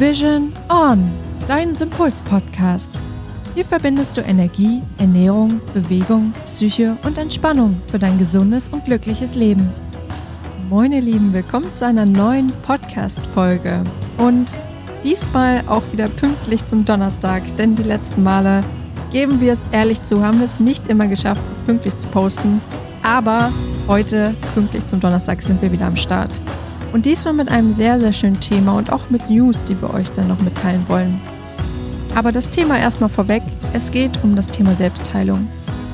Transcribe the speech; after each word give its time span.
Vision 0.00 0.52
On, 0.70 1.08
dein 1.46 1.72
Sympuls-Podcast. 1.72 2.98
Hier 3.54 3.64
verbindest 3.64 4.16
du 4.16 4.22
Energie, 4.22 4.82
Ernährung, 4.98 5.60
Bewegung, 5.72 6.34
Psyche 6.46 6.96
und 7.04 7.16
Entspannung 7.16 7.80
für 7.86 8.00
dein 8.00 8.18
gesundes 8.18 8.66
und 8.66 8.84
glückliches 8.84 9.36
Leben. 9.36 9.72
Moin 10.68 10.90
ihr 10.90 11.00
Lieben, 11.00 11.32
willkommen 11.32 11.72
zu 11.72 11.86
einer 11.86 12.06
neuen 12.06 12.52
Podcast-Folge. 12.66 13.84
Und 14.18 14.52
diesmal 15.04 15.62
auch 15.68 15.84
wieder 15.92 16.08
pünktlich 16.08 16.66
zum 16.66 16.84
Donnerstag, 16.84 17.56
denn 17.56 17.76
die 17.76 17.84
letzten 17.84 18.24
Male, 18.24 18.64
geben 19.12 19.40
wir 19.40 19.52
es 19.52 19.62
ehrlich 19.70 20.02
zu, 20.02 20.24
haben 20.24 20.40
wir 20.40 20.46
es 20.46 20.58
nicht 20.58 20.88
immer 20.88 21.06
geschafft, 21.06 21.42
es 21.52 21.60
pünktlich 21.60 21.96
zu 21.98 22.08
posten. 22.08 22.60
Aber 23.04 23.52
heute, 23.86 24.34
pünktlich 24.54 24.84
zum 24.88 24.98
Donnerstag, 24.98 25.40
sind 25.40 25.62
wir 25.62 25.70
wieder 25.70 25.86
am 25.86 25.94
Start. 25.94 26.40
Und 26.94 27.06
diesmal 27.06 27.34
mit 27.34 27.48
einem 27.48 27.74
sehr, 27.74 27.98
sehr 27.98 28.12
schönen 28.12 28.38
Thema 28.38 28.78
und 28.78 28.92
auch 28.92 29.10
mit 29.10 29.28
News, 29.28 29.64
die 29.64 29.82
wir 29.82 29.92
euch 29.92 30.12
dann 30.12 30.28
noch 30.28 30.40
mitteilen 30.40 30.84
wollen. 30.86 31.20
Aber 32.14 32.30
das 32.30 32.50
Thema 32.50 32.78
erstmal 32.78 33.08
vorweg. 33.08 33.42
Es 33.72 33.90
geht 33.90 34.22
um 34.22 34.36
das 34.36 34.46
Thema 34.46 34.76
Selbstheilung. 34.76 35.48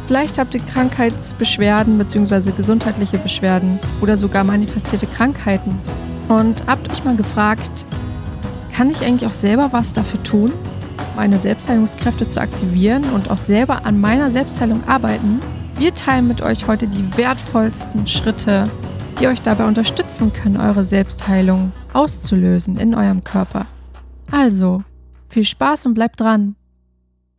Vielleicht 0.06 0.38
habt 0.38 0.54
ihr 0.54 0.60
Krankheitsbeschwerden 0.60 1.96
bzw. 1.96 2.50
gesundheitliche 2.50 3.16
Beschwerden 3.16 3.78
oder 4.02 4.18
sogar 4.18 4.44
manifestierte 4.44 5.06
Krankheiten 5.06 5.78
und 6.28 6.66
habt 6.66 6.92
euch 6.92 7.02
mal 7.02 7.16
gefragt, 7.16 7.86
kann 8.76 8.90
ich 8.90 9.02
eigentlich 9.02 9.26
auch 9.26 9.34
selber 9.34 9.68
was 9.72 9.94
dafür 9.94 10.22
tun, 10.22 10.52
meine 11.16 11.38
Selbstheilungskräfte 11.38 12.28
zu 12.28 12.42
aktivieren 12.42 13.04
und 13.14 13.30
auch 13.30 13.38
selber 13.38 13.86
an 13.86 14.02
meiner 14.02 14.30
Selbstheilung 14.30 14.86
arbeiten? 14.86 15.40
Wir 15.78 15.94
teilen 15.94 16.28
mit 16.28 16.42
euch 16.42 16.66
heute 16.66 16.86
die 16.88 17.16
wertvollsten 17.16 18.06
Schritte, 18.06 18.64
die 19.20 19.26
euch 19.26 19.42
dabei 19.42 19.66
unterstützen 19.66 20.32
können, 20.32 20.56
eure 20.56 20.82
Selbstheilung 20.82 21.72
auszulösen 21.92 22.78
in 22.78 22.94
eurem 22.94 23.22
Körper. 23.22 23.66
Also, 24.30 24.82
viel 25.28 25.44
Spaß 25.44 25.84
und 25.86 25.94
bleibt 25.94 26.20
dran. 26.20 26.56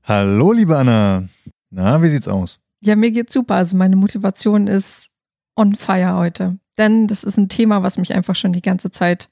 Hallo, 0.04 0.52
liebe 0.52 0.78
Anna. 0.78 1.28
Na, 1.72 2.04
wie 2.04 2.10
sieht's 2.10 2.28
aus? 2.28 2.60
Ja, 2.82 2.96
mir 2.96 3.10
geht's 3.10 3.34
super. 3.34 3.56
Also 3.56 3.76
meine 3.76 3.96
Motivation 3.96 4.68
ist 4.68 5.08
on 5.56 5.74
fire 5.74 6.16
heute. 6.18 6.60
Denn 6.78 7.08
das 7.08 7.24
ist 7.24 7.38
ein 7.38 7.50
Thema, 7.50 7.82
was 7.82 7.98
mich 7.98 8.14
einfach 8.14 8.36
schon 8.36 8.54
die 8.54 8.62
ganze 8.62 8.92
Zeit 8.92 9.30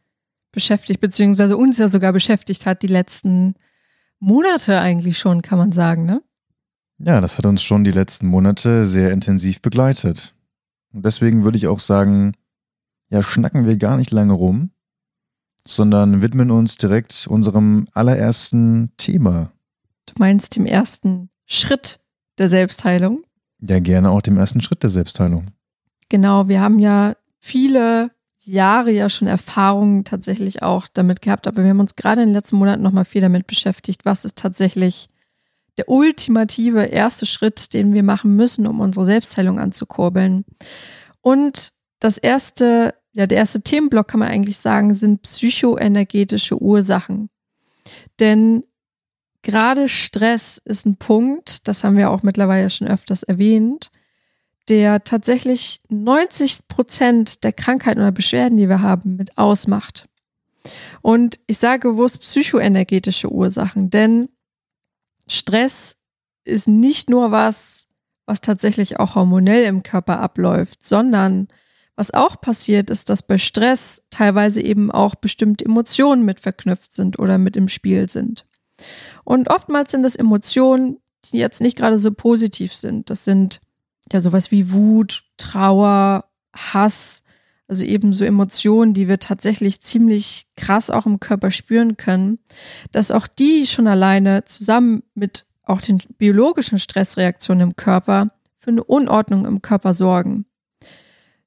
beschäftigt, 0.51 1.01
beziehungsweise 1.01 1.55
uns 1.55 1.77
ja 1.77 1.87
sogar 1.87 2.13
beschäftigt 2.13 2.65
hat, 2.65 2.81
die 2.81 2.87
letzten 2.87 3.53
Monate 4.19 4.79
eigentlich 4.79 5.19
schon, 5.19 5.43
kann 5.43 5.59
man 5.59 5.71
sagen, 5.71 6.05
ne? 6.05 6.23
Ja, 6.97 7.21
das 7.21 7.37
hat 7.37 7.45
uns 7.45 7.61
schon 7.61 7.83
die 7.83 7.91
letzten 7.91 8.25
Monate 8.25 8.87
sehr 8.87 9.11
intensiv 9.11 9.61
begleitet. 9.61 10.33
Und 10.93 11.05
deswegen 11.05 11.43
würde 11.43 11.57
ich 11.57 11.67
auch 11.67 11.79
sagen, 11.79 12.33
ja, 13.09 13.23
schnacken 13.23 13.65
wir 13.65 13.77
gar 13.77 13.97
nicht 13.97 14.11
lange 14.11 14.33
rum, 14.33 14.71
sondern 15.65 16.21
widmen 16.21 16.51
uns 16.51 16.77
direkt 16.77 17.27
unserem 17.27 17.87
allerersten 17.93 18.91
Thema. 18.97 19.51
Du 20.05 20.13
meinst 20.17 20.55
dem 20.55 20.65
ersten 20.65 21.29
Schritt 21.45 21.99
der 22.37 22.49
Selbstheilung? 22.49 23.23
Ja, 23.61 23.79
gerne 23.79 24.11
auch 24.11 24.21
dem 24.21 24.37
ersten 24.37 24.61
Schritt 24.61 24.83
der 24.83 24.89
Selbstheilung. 24.89 25.47
Genau, 26.07 26.47
wir 26.47 26.61
haben 26.61 26.79
ja 26.79 27.15
viele 27.39 28.11
Jahre 28.39 28.91
ja 28.91 29.09
schon 29.09 29.27
Erfahrungen 29.27 30.05
tatsächlich 30.05 30.63
auch 30.63 30.87
damit 30.87 31.21
gehabt, 31.21 31.47
aber 31.47 31.63
wir 31.63 31.69
haben 31.69 31.79
uns 31.79 31.95
gerade 31.95 32.21
in 32.21 32.29
den 32.29 32.33
letzten 32.33 32.55
Monaten 32.55 32.81
nochmal 32.81 33.05
viel 33.05 33.21
damit 33.21 33.47
beschäftigt, 33.47 34.05
was 34.05 34.25
ist 34.25 34.37
tatsächlich 34.37 35.09
der 35.79 35.87
ultimative 35.87 36.83
erste 36.83 37.25
Schritt, 37.25 37.73
den 37.73 37.93
wir 37.93 38.03
machen 38.03 38.35
müssen, 38.35 38.67
um 38.67 38.81
unsere 38.81 39.05
Selbstheilung 39.05 39.59
anzukurbeln. 39.59 40.43
Und 41.21 41.71
das 41.99 42.17
erste, 42.17 42.95
ja, 43.13 43.27
der 43.27 43.37
erste 43.37 43.61
Themenblock 43.61 44.09
kann 44.09 44.19
man 44.19 44.27
eigentlich 44.27 44.57
sagen, 44.57 44.93
sind 44.93 45.21
psychoenergetische 45.21 46.61
Ursachen. 46.61 47.29
Denn 48.19 48.65
gerade 49.41 49.87
Stress 49.87 50.61
ist 50.65 50.85
ein 50.85 50.97
Punkt, 50.97 51.69
das 51.69 51.85
haben 51.85 51.95
wir 51.95 52.09
auch 52.09 52.23
mittlerweile 52.23 52.69
schon 52.69 52.89
öfters 52.89 53.23
erwähnt, 53.23 53.89
der 54.67 55.05
tatsächlich 55.05 55.79
90 55.87 56.67
Prozent 56.67 57.45
der 57.45 57.53
Krankheiten 57.53 58.01
oder 58.01 58.11
Beschwerden, 58.11 58.57
die 58.57 58.67
wir 58.67 58.81
haben, 58.81 59.15
mit 59.15 59.37
ausmacht. 59.37 60.09
Und 61.01 61.39
ich 61.47 61.57
sage 61.57 61.91
bewusst 61.91 62.19
psychoenergetische 62.19 63.31
Ursachen, 63.31 63.89
denn 63.89 64.27
Stress 65.29 65.95
ist 66.43 66.67
nicht 66.67 67.09
nur 67.09 67.31
was, 67.31 67.87
was 68.25 68.41
tatsächlich 68.41 68.99
auch 68.99 69.15
hormonell 69.15 69.65
im 69.65 69.83
Körper 69.83 70.19
abläuft, 70.19 70.85
sondern 70.85 71.47
was 71.95 72.13
auch 72.13 72.39
passiert, 72.39 72.89
ist, 72.89 73.09
dass 73.09 73.23
bei 73.23 73.37
Stress 73.37 74.03
teilweise 74.09 74.61
eben 74.61 74.89
auch 74.89 75.15
bestimmte 75.15 75.65
Emotionen 75.65 76.23
mit 76.23 76.39
verknüpft 76.39 76.93
sind 76.93 77.19
oder 77.19 77.37
mit 77.37 77.57
im 77.57 77.67
Spiel 77.67 78.09
sind. 78.09 78.45
Und 79.23 79.49
oftmals 79.49 79.91
sind 79.91 80.03
das 80.03 80.15
Emotionen, 80.15 80.99
die 81.25 81.37
jetzt 81.37 81.59
nicht 81.59 81.77
gerade 81.77 81.97
so 81.97 82.13
positiv 82.13 82.73
sind. 82.73 83.09
Das 83.09 83.25
sind 83.25 83.59
ja 84.11 84.21
sowas 84.21 84.51
wie 84.51 84.71
Wut, 84.71 85.23
Trauer, 85.37 86.25
Hass, 86.55 87.21
also 87.69 87.83
eben 87.83 88.13
so 88.13 88.25
Emotionen, 88.25 88.95
die 88.95 89.07
wir 89.07 89.19
tatsächlich 89.19 89.81
ziemlich 89.81 90.47
krass 90.57 90.89
auch 90.89 91.05
im 91.05 91.19
Körper 91.19 91.51
spüren 91.51 91.97
können, 91.97 92.39
dass 92.91 93.11
auch 93.11 93.27
die 93.27 93.67
schon 93.67 93.87
alleine 93.87 94.43
zusammen 94.45 95.03
mit 95.13 95.45
auch 95.63 95.79
den 95.79 96.01
biologischen 96.17 96.79
Stressreaktionen 96.79 97.69
im 97.69 97.75
Körper 97.75 98.31
für 98.57 98.71
eine 98.71 98.83
Unordnung 98.83 99.45
im 99.45 99.61
Körper 99.61 99.93
sorgen. 99.93 100.45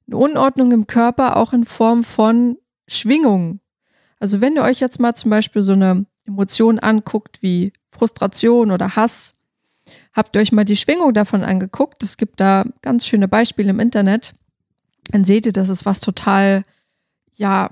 Eine 0.07 0.17
Unordnung 0.17 0.71
im 0.71 0.87
Körper 0.87 1.35
auch 1.35 1.51
in 1.51 1.65
Form 1.65 2.05
von 2.05 2.57
Schwingungen. 2.87 3.59
Also 4.17 4.39
wenn 4.39 4.55
ihr 4.55 4.63
euch 4.63 4.79
jetzt 4.79 5.01
mal 5.01 5.13
zum 5.15 5.29
Beispiel 5.29 5.61
so 5.61 5.73
eine 5.73 6.05
Emotion 6.25 6.79
anguckt 6.79 7.41
wie 7.41 7.73
Frustration 7.91 8.71
oder 8.71 8.95
Hass, 8.95 9.35
habt 10.13 10.37
ihr 10.37 10.41
euch 10.41 10.53
mal 10.53 10.63
die 10.63 10.77
Schwingung 10.77 11.13
davon 11.13 11.43
angeguckt. 11.43 12.01
Es 12.01 12.15
gibt 12.15 12.39
da 12.39 12.63
ganz 12.81 13.05
schöne 13.05 13.27
Beispiele 13.27 13.71
im 13.71 13.81
Internet 13.81 14.35
dann 15.11 15.25
seht 15.25 15.45
ihr, 15.45 15.51
dass 15.51 15.69
es 15.69 15.85
was 15.85 15.99
total, 15.99 16.63
ja, 17.33 17.69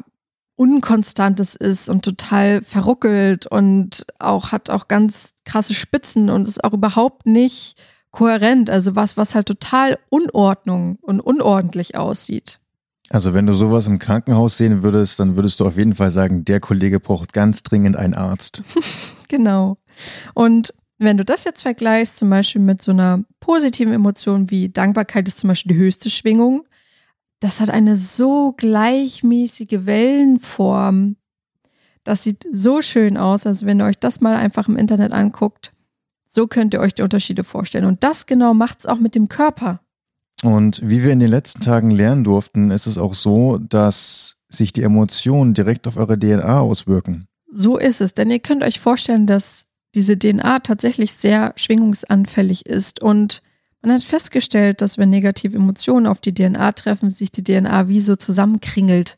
Unkonstantes 0.56 1.56
ist 1.56 1.90
und 1.90 2.06
total 2.06 2.62
verruckelt 2.62 3.47
und 3.47 4.06
auch 4.19 4.52
hat 4.52 4.69
auch 4.69 4.88
ganz 4.88 5.34
krasse 5.44 5.74
Spitzen 5.74 6.30
und 6.30 6.47
ist 6.47 6.64
auch 6.64 6.74
überhaupt 6.74 7.25
nicht 7.25 7.78
kohärent. 8.12 8.69
Also 8.69 8.96
was, 8.96 9.18
was 9.18 9.34
halt 9.34 9.47
total 9.47 9.97
Unordnung 10.09 10.97
und 11.02 11.19
unordentlich 11.19 11.97
aussieht. 11.97 12.59
Also 13.09 13.34
wenn 13.34 13.48
du 13.48 13.53
sowas 13.53 13.88
im 13.88 14.00
Krankenhaus 14.00 14.58
sehen 14.58 14.84
würdest, 14.84 15.19
dann 15.19 15.36
würdest 15.36 15.59
du 15.59 15.66
auf 15.66 15.78
jeden 15.78 15.96
Fall 15.96 16.12
sagen, 16.12 16.46
der 16.46 16.59
Kollege 16.59 17.00
braucht 17.00 17.34
ganz 17.34 17.63
dringend 17.63 17.98
einen 17.98 18.13
Arzt. 18.13 18.62
genau. 19.28 19.78
Und 20.34 20.74
wenn 20.98 21.18
du 21.18 21.25
das 21.25 21.44
jetzt 21.44 21.63
vergleichst, 21.63 22.18
zum 22.18 22.30
Beispiel 22.30 22.62
mit 22.62 22.81
so 22.81 22.92
einer 22.92 23.24
positiven 23.40 23.94
Emotion 23.94 24.50
wie 24.50 24.69
Dankbarkeit 24.69 25.28
ist 25.28 25.40
zum 25.40 25.48
Beispiel 25.48 25.74
die 25.75 25.81
höchste 25.81 26.09
Schwingung, 26.09 26.63
das 27.41 27.59
hat 27.59 27.72
eine 27.72 27.97
so 27.97 28.53
gleichmäßige 28.56 29.85
Wellenform. 29.85 31.18
Das 32.03 32.24
sieht 32.24 32.46
so 32.52 32.81
schön 32.81 33.18
aus, 33.18 33.46
als 33.46 33.66
wenn 33.66 33.81
ihr 33.81 33.85
euch 33.85 34.00
das 34.00 34.22
mal 34.22 34.35
einfach 34.35 34.68
im 34.68 34.78
Internet 34.78 35.12
anguckt. 35.12 35.74
So 36.28 36.47
könnt 36.47 36.74
ihr 36.74 36.80
euch 36.80 36.94
die 36.94 37.01
Unterschiede 37.01 37.44
vorstellen. 37.44 37.85
Und 37.85 38.03
das 38.03 38.28
genau 38.28 38.53
macht 38.53 38.80
es 38.80 38.85
auch 38.85 39.00
mit 39.00 39.16
dem 39.16 39.28
Körper. 39.28 39.81
Und 40.44 40.81
wie 40.88 41.03
wir 41.03 41.12
in 41.12 41.19
den 41.19 41.30
letzten 41.30 41.62
Tagen 41.62 41.91
lernen 41.91 42.24
durften, 42.24 42.72
ist 42.72 42.85
es 42.85 42.97
auch 42.97 43.16
so, 43.16 43.57
dass 43.57 44.38
sich 44.47 44.72
die 44.72 44.84
Emotionen 44.84 45.53
direkt 45.53 45.88
auf 45.88 45.97
eure 45.97 46.18
DNA 46.18 46.59
auswirken. 46.59 47.28
So 47.51 47.78
ist 47.78 48.01
es, 48.01 48.13
denn 48.13 48.30
ihr 48.30 48.40
könnt 48.40 48.63
euch 48.63 48.80
vorstellen, 48.80 49.25
dass 49.25 49.66
diese 49.96 50.18
DNA 50.18 50.59
tatsächlich 50.59 51.13
sehr 51.13 51.53
schwingungsanfällig 51.56 52.66
ist 52.66 53.01
und 53.01 53.41
man 53.81 53.92
hat 53.94 54.03
festgestellt, 54.03 54.81
dass 54.81 54.97
wenn 54.97 55.09
negative 55.09 55.58
Emotionen 55.58 56.06
auf 56.08 56.22
die 56.22 56.34
DNA 56.34 56.72
treffen, 56.74 57.12
sich 57.12 57.31
die 57.31 57.44
DNA 57.44 57.88
wie 57.88 58.00
so 58.00 58.16
zusammenkringelt. 58.16 59.18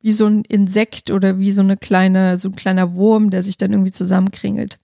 Wie 0.00 0.12
so 0.12 0.26
ein 0.26 0.44
Insekt 0.44 1.10
oder 1.10 1.38
wie 1.38 1.52
so 1.52 1.60
eine 1.60 1.76
kleine, 1.76 2.38
so 2.38 2.48
ein 2.48 2.56
kleiner 2.56 2.94
Wurm, 2.94 3.30
der 3.30 3.42
sich 3.42 3.58
dann 3.58 3.72
irgendwie 3.72 3.90
zusammenkringelt. 3.90 4.78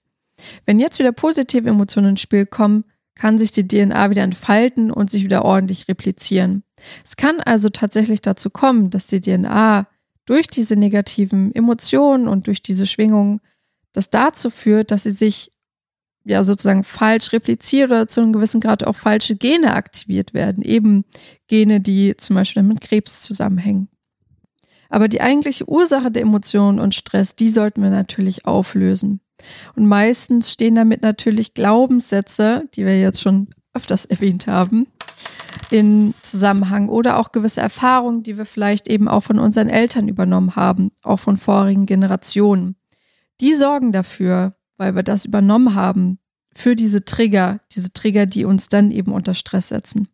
Wenn 0.65 0.79
jetzt 0.79 0.99
wieder 0.99 1.13
positive 1.13 1.69
Emotionen 1.69 2.09
ins 2.09 2.21
Spiel 2.21 2.45
kommen, 2.45 2.83
kann 3.15 3.39
sich 3.39 3.51
die 3.51 3.67
DNA 3.67 4.09
wieder 4.09 4.23
entfalten 4.23 4.91
und 4.91 5.09
sich 5.09 5.23
wieder 5.23 5.45
ordentlich 5.45 5.87
replizieren. 5.87 6.63
Es 7.03 7.15
kann 7.15 7.39
also 7.39 7.69
tatsächlich 7.69 8.21
dazu 8.21 8.49
kommen, 8.49 8.89
dass 8.89 9.07
die 9.07 9.21
DNA 9.21 9.87
durch 10.25 10.47
diese 10.47 10.75
negativen 10.75 11.55
Emotionen 11.55 12.27
und 12.27 12.47
durch 12.47 12.61
diese 12.61 12.85
Schwingungen 12.85 13.39
das 13.93 14.09
dazu 14.09 14.49
führt, 14.49 14.91
dass 14.91 15.03
sie 15.03 15.11
sich 15.11 15.51
ja 16.25 16.43
sozusagen 16.43 16.83
falsch 16.83 17.31
repliziert 17.31 17.91
oder 17.91 18.07
zu 18.07 18.21
einem 18.21 18.33
gewissen 18.33 18.59
Grad 18.59 18.85
auch 18.85 18.95
falsche 18.95 19.35
Gene 19.35 19.73
aktiviert 19.73 20.33
werden. 20.33 20.63
Eben 20.63 21.05
Gene, 21.47 21.79
die 21.79 22.17
zum 22.17 22.35
Beispiel 22.35 22.63
mit 22.63 22.81
Krebs 22.81 23.21
zusammenhängen. 23.21 23.87
Aber 24.89 25.07
die 25.07 25.21
eigentliche 25.21 25.69
Ursache 25.69 26.11
der 26.11 26.23
Emotionen 26.23 26.79
und 26.79 26.95
Stress, 26.95 27.35
die 27.35 27.49
sollten 27.49 27.81
wir 27.81 27.89
natürlich 27.89 28.45
auflösen. 28.45 29.19
Und 29.75 29.87
meistens 29.87 30.51
stehen 30.51 30.75
damit 30.75 31.01
natürlich 31.01 31.53
Glaubenssätze, 31.53 32.67
die 32.75 32.85
wir 32.85 32.99
jetzt 32.99 33.21
schon 33.21 33.49
öfters 33.73 34.05
erwähnt 34.05 34.47
haben, 34.47 34.87
in 35.71 36.13
Zusammenhang 36.21 36.89
oder 36.89 37.19
auch 37.19 37.31
gewisse 37.31 37.61
Erfahrungen, 37.61 38.23
die 38.23 38.37
wir 38.37 38.45
vielleicht 38.45 38.87
eben 38.87 39.07
auch 39.07 39.21
von 39.21 39.39
unseren 39.39 39.69
Eltern 39.69 40.07
übernommen 40.07 40.55
haben, 40.55 40.91
auch 41.03 41.19
von 41.19 41.37
vorigen 41.37 41.85
Generationen. 41.85 42.75
Die 43.41 43.53
sorgen 43.53 43.91
dafür, 43.91 44.54
weil 44.77 44.95
wir 44.95 45.03
das 45.03 45.25
übernommen 45.25 45.75
haben, 45.75 46.19
für 46.55 46.75
diese 46.75 47.03
Trigger, 47.03 47.59
diese 47.71 47.91
Trigger, 47.91 48.25
die 48.25 48.45
uns 48.45 48.69
dann 48.69 48.91
eben 48.91 49.11
unter 49.11 49.33
Stress 49.33 49.69
setzen. 49.69 50.07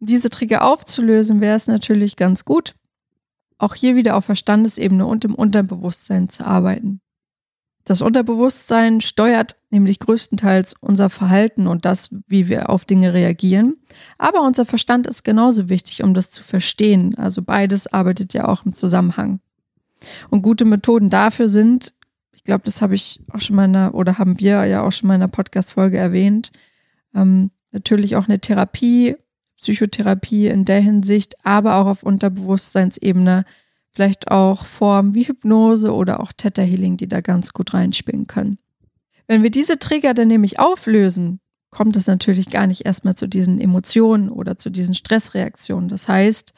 Um 0.00 0.06
diese 0.06 0.30
Trigger 0.30 0.64
aufzulösen, 0.64 1.40
wäre 1.40 1.56
es 1.56 1.66
natürlich 1.66 2.16
ganz 2.16 2.44
gut, 2.44 2.74
auch 3.58 3.74
hier 3.74 3.96
wieder 3.96 4.16
auf 4.16 4.24
Verstandesebene 4.24 5.06
und 5.06 5.24
im 5.24 5.34
Unterbewusstsein 5.34 6.28
zu 6.28 6.44
arbeiten. 6.44 7.00
Das 7.84 8.02
Unterbewusstsein 8.02 9.00
steuert 9.00 9.56
nämlich 9.70 9.98
größtenteils 9.98 10.74
unser 10.78 11.08
Verhalten 11.08 11.66
und 11.66 11.86
das, 11.86 12.10
wie 12.26 12.48
wir 12.48 12.68
auf 12.68 12.84
Dinge 12.84 13.14
reagieren. 13.14 13.76
Aber 14.18 14.42
unser 14.42 14.66
Verstand 14.66 15.06
ist 15.06 15.24
genauso 15.24 15.70
wichtig, 15.70 16.02
um 16.02 16.12
das 16.12 16.30
zu 16.30 16.42
verstehen. 16.42 17.16
Also 17.16 17.40
beides 17.40 17.86
arbeitet 17.86 18.34
ja 18.34 18.46
auch 18.46 18.66
im 18.66 18.74
Zusammenhang. 18.74 19.40
Und 20.28 20.42
gute 20.42 20.66
Methoden 20.66 21.08
dafür 21.08 21.48
sind, 21.48 21.94
glaube, 22.48 22.64
das 22.64 22.80
habe 22.80 22.94
ich 22.94 23.20
auch 23.30 23.40
schon 23.40 23.56
mal 23.56 23.66
in 23.66 23.76
einer, 23.76 23.94
oder 23.94 24.16
haben 24.16 24.40
wir 24.40 24.64
ja 24.64 24.82
auch 24.82 24.90
schon 24.90 25.06
mal 25.06 25.16
in 25.16 25.22
einer 25.22 25.30
Podcast-Folge 25.30 25.98
erwähnt, 25.98 26.50
ähm, 27.14 27.50
natürlich 27.72 28.16
auch 28.16 28.26
eine 28.26 28.40
Therapie, 28.40 29.16
Psychotherapie 29.58 30.46
in 30.46 30.64
der 30.64 30.80
Hinsicht, 30.80 31.34
aber 31.44 31.76
auch 31.76 31.84
auf 31.84 32.02
Unterbewusstseinsebene, 32.02 33.44
vielleicht 33.90 34.30
auch 34.30 34.64
Formen 34.64 35.14
wie 35.14 35.28
Hypnose 35.28 35.92
oder 35.92 36.20
auch 36.20 36.32
Theta 36.32 36.62
Healing, 36.62 36.96
die 36.96 37.06
da 37.06 37.20
ganz 37.20 37.52
gut 37.52 37.74
reinspielen 37.74 38.26
können. 38.26 38.58
Wenn 39.26 39.42
wir 39.42 39.50
diese 39.50 39.78
Trigger 39.78 40.14
dann 40.14 40.28
nämlich 40.28 40.58
auflösen, 40.58 41.40
kommt 41.70 41.96
es 41.96 42.06
natürlich 42.06 42.48
gar 42.48 42.66
nicht 42.66 42.86
erstmal 42.86 43.14
zu 43.14 43.26
diesen 43.26 43.60
Emotionen 43.60 44.30
oder 44.30 44.56
zu 44.56 44.70
diesen 44.70 44.94
Stressreaktionen. 44.94 45.90
Das 45.90 46.08
heißt, 46.08 46.54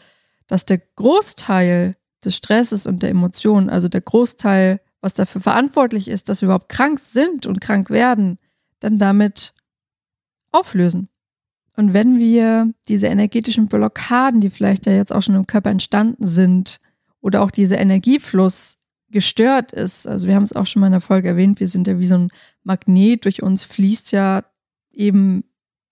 dass 0.46 0.66
der 0.66 0.78
Großteil 0.78 1.96
des 2.24 2.36
Stresses 2.36 2.86
und 2.86 3.02
der 3.02 3.10
Emotionen, 3.10 3.68
also 3.68 3.88
der 3.88 4.02
Großteil, 4.02 4.80
was 5.00 5.14
dafür 5.14 5.40
verantwortlich 5.40 6.08
ist, 6.08 6.28
dass 6.28 6.42
wir 6.42 6.46
überhaupt 6.46 6.68
krank 6.68 7.00
sind 7.00 7.46
und 7.46 7.60
krank 7.60 7.90
werden, 7.90 8.38
dann 8.80 8.98
damit 8.98 9.52
auflösen. 10.52 11.08
Und 11.76 11.92
wenn 11.94 12.18
wir 12.18 12.72
diese 12.88 13.06
energetischen 13.06 13.68
Blockaden, 13.68 14.40
die 14.40 14.50
vielleicht 14.50 14.86
ja 14.86 14.92
jetzt 14.92 15.12
auch 15.12 15.22
schon 15.22 15.34
im 15.34 15.46
Körper 15.46 15.70
entstanden 15.70 16.26
sind, 16.26 16.80
oder 17.20 17.42
auch 17.42 17.50
dieser 17.50 17.78
Energiefluss 17.78 18.78
gestört 19.10 19.72
ist, 19.72 20.06
also 20.06 20.26
wir 20.26 20.34
haben 20.34 20.42
es 20.42 20.54
auch 20.54 20.66
schon 20.66 20.80
mal 20.80 20.86
in 20.86 20.92
der 20.92 21.00
Folge 21.00 21.28
erwähnt, 21.28 21.60
wir 21.60 21.68
sind 21.68 21.86
ja 21.86 21.98
wie 21.98 22.06
so 22.06 22.16
ein 22.16 22.28
Magnet, 22.62 23.24
durch 23.24 23.42
uns 23.42 23.64
fließt 23.64 24.12
ja 24.12 24.44
eben 24.92 25.44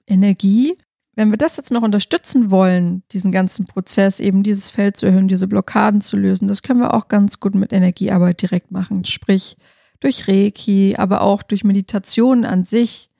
Energie. 0.06 0.76
Wenn 1.18 1.32
wir 1.32 1.36
das 1.36 1.56
jetzt 1.56 1.72
noch 1.72 1.82
unterstützen 1.82 2.52
wollen, 2.52 3.02
diesen 3.10 3.32
ganzen 3.32 3.66
Prozess, 3.66 4.20
eben 4.20 4.44
dieses 4.44 4.70
Feld 4.70 4.96
zu 4.96 5.06
erhöhen, 5.06 5.26
diese 5.26 5.48
Blockaden 5.48 6.00
zu 6.00 6.16
lösen, 6.16 6.46
das 6.46 6.62
können 6.62 6.78
wir 6.78 6.94
auch 6.94 7.08
ganz 7.08 7.40
gut 7.40 7.56
mit 7.56 7.72
Energiearbeit 7.72 8.40
direkt 8.40 8.70
machen. 8.70 9.04
Sprich, 9.04 9.56
durch 9.98 10.28
Reiki, 10.28 10.94
aber 10.96 11.22
auch 11.22 11.42
durch 11.42 11.64
Meditation 11.64 12.44
an 12.44 12.66
sich 12.66 13.10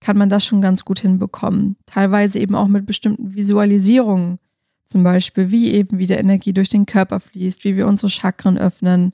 kann 0.00 0.18
man 0.18 0.28
das 0.28 0.44
schon 0.44 0.60
ganz 0.60 0.84
gut 0.84 0.98
hinbekommen. 0.98 1.76
Teilweise 1.86 2.40
eben 2.40 2.56
auch 2.56 2.66
mit 2.66 2.84
bestimmten 2.84 3.32
Visualisierungen. 3.32 4.40
Zum 4.86 5.04
Beispiel, 5.04 5.52
wie 5.52 5.70
eben 5.70 5.98
wieder 5.98 6.18
Energie 6.18 6.52
durch 6.52 6.68
den 6.68 6.84
Körper 6.84 7.20
fließt, 7.20 7.62
wie 7.62 7.76
wir 7.76 7.86
unsere 7.86 8.10
Chakren 8.10 8.58
öffnen. 8.58 9.12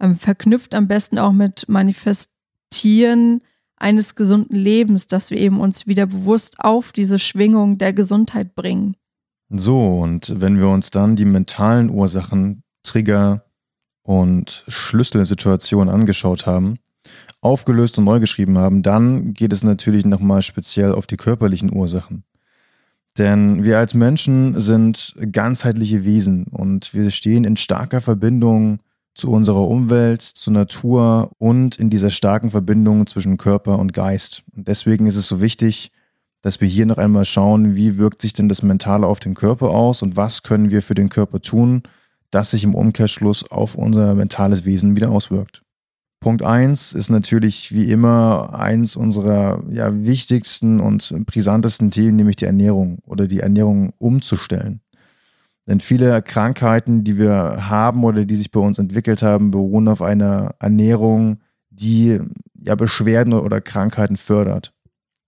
Ähm, 0.00 0.14
verknüpft 0.14 0.74
am 0.74 0.88
besten 0.88 1.18
auch 1.18 1.32
mit 1.32 1.68
Manifestieren 1.68 3.42
eines 3.80 4.14
gesunden 4.14 4.56
Lebens, 4.56 5.06
dass 5.06 5.30
wir 5.30 5.38
eben 5.38 5.60
uns 5.60 5.86
wieder 5.86 6.06
bewusst 6.06 6.56
auf 6.58 6.92
diese 6.92 7.18
Schwingung 7.18 7.78
der 7.78 7.92
Gesundheit 7.92 8.54
bringen. 8.54 8.96
So, 9.48 9.98
und 9.98 10.40
wenn 10.40 10.58
wir 10.58 10.68
uns 10.68 10.90
dann 10.90 11.16
die 11.16 11.24
mentalen 11.24 11.90
Ursachen, 11.90 12.62
Trigger 12.82 13.44
und 14.02 14.64
Schlüsselsituationen 14.68 15.92
angeschaut 15.92 16.46
haben, 16.46 16.78
aufgelöst 17.40 17.98
und 17.98 18.04
neu 18.04 18.20
geschrieben 18.20 18.58
haben, 18.58 18.82
dann 18.82 19.34
geht 19.34 19.52
es 19.52 19.62
natürlich 19.62 20.04
nochmal 20.04 20.42
speziell 20.42 20.92
auf 20.92 21.06
die 21.06 21.16
körperlichen 21.16 21.72
Ursachen. 21.72 22.24
Denn 23.18 23.64
wir 23.64 23.78
als 23.78 23.94
Menschen 23.94 24.60
sind 24.60 25.16
ganzheitliche 25.32 26.04
Wesen 26.04 26.44
und 26.44 26.94
wir 26.94 27.10
stehen 27.10 27.44
in 27.44 27.56
starker 27.56 28.00
Verbindung 28.00 28.80
zu 29.14 29.30
unserer 29.30 29.66
Umwelt, 29.66 30.22
zur 30.22 30.52
Natur 30.52 31.30
und 31.38 31.76
in 31.76 31.90
dieser 31.90 32.10
starken 32.10 32.50
Verbindung 32.50 33.06
zwischen 33.06 33.36
Körper 33.36 33.78
und 33.78 33.92
Geist. 33.92 34.42
Und 34.56 34.68
deswegen 34.68 35.06
ist 35.06 35.16
es 35.16 35.26
so 35.26 35.40
wichtig, 35.40 35.90
dass 36.42 36.60
wir 36.60 36.68
hier 36.68 36.86
noch 36.86 36.98
einmal 36.98 37.24
schauen, 37.24 37.76
wie 37.76 37.98
wirkt 37.98 38.22
sich 38.22 38.32
denn 38.32 38.48
das 38.48 38.62
Mentale 38.62 39.06
auf 39.06 39.20
den 39.20 39.34
Körper 39.34 39.70
aus 39.70 40.02
und 40.02 40.16
was 40.16 40.42
können 40.42 40.70
wir 40.70 40.82
für 40.82 40.94
den 40.94 41.10
Körper 41.10 41.40
tun, 41.40 41.82
das 42.30 42.52
sich 42.52 42.64
im 42.64 42.74
Umkehrschluss 42.74 43.50
auf 43.50 43.74
unser 43.74 44.14
mentales 44.14 44.64
Wesen 44.64 44.96
wieder 44.96 45.10
auswirkt. 45.10 45.62
Punkt 46.20 46.42
eins 46.42 46.92
ist 46.92 47.08
natürlich 47.08 47.74
wie 47.74 47.90
immer 47.90 48.54
eins 48.54 48.94
unserer 48.94 49.64
ja, 49.70 50.04
wichtigsten 50.04 50.78
und 50.78 51.14
brisantesten 51.26 51.90
Themen, 51.90 52.16
nämlich 52.16 52.36
die 52.36 52.44
Ernährung 52.44 52.98
oder 53.06 53.26
die 53.26 53.40
Ernährung 53.40 53.94
umzustellen. 53.98 54.80
Denn 55.70 55.78
viele 55.78 56.20
Krankheiten, 56.20 57.04
die 57.04 57.16
wir 57.16 57.68
haben 57.70 58.02
oder 58.02 58.24
die 58.24 58.34
sich 58.34 58.50
bei 58.50 58.58
uns 58.58 58.80
entwickelt 58.80 59.22
haben, 59.22 59.52
beruhen 59.52 59.86
auf 59.86 60.02
einer 60.02 60.56
Ernährung, 60.58 61.38
die 61.70 62.18
ja 62.60 62.74
Beschwerden 62.74 63.34
oder 63.34 63.60
Krankheiten 63.60 64.16
fördert. 64.16 64.74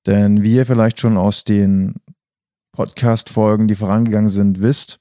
Denn 0.04 0.42
wie 0.42 0.56
ihr 0.56 0.66
vielleicht 0.66 0.98
schon 0.98 1.16
aus 1.16 1.44
den 1.44 1.94
Podcast-Folgen, 2.72 3.68
die 3.68 3.76
vorangegangen 3.76 4.30
sind, 4.30 4.60
wisst, 4.60 4.98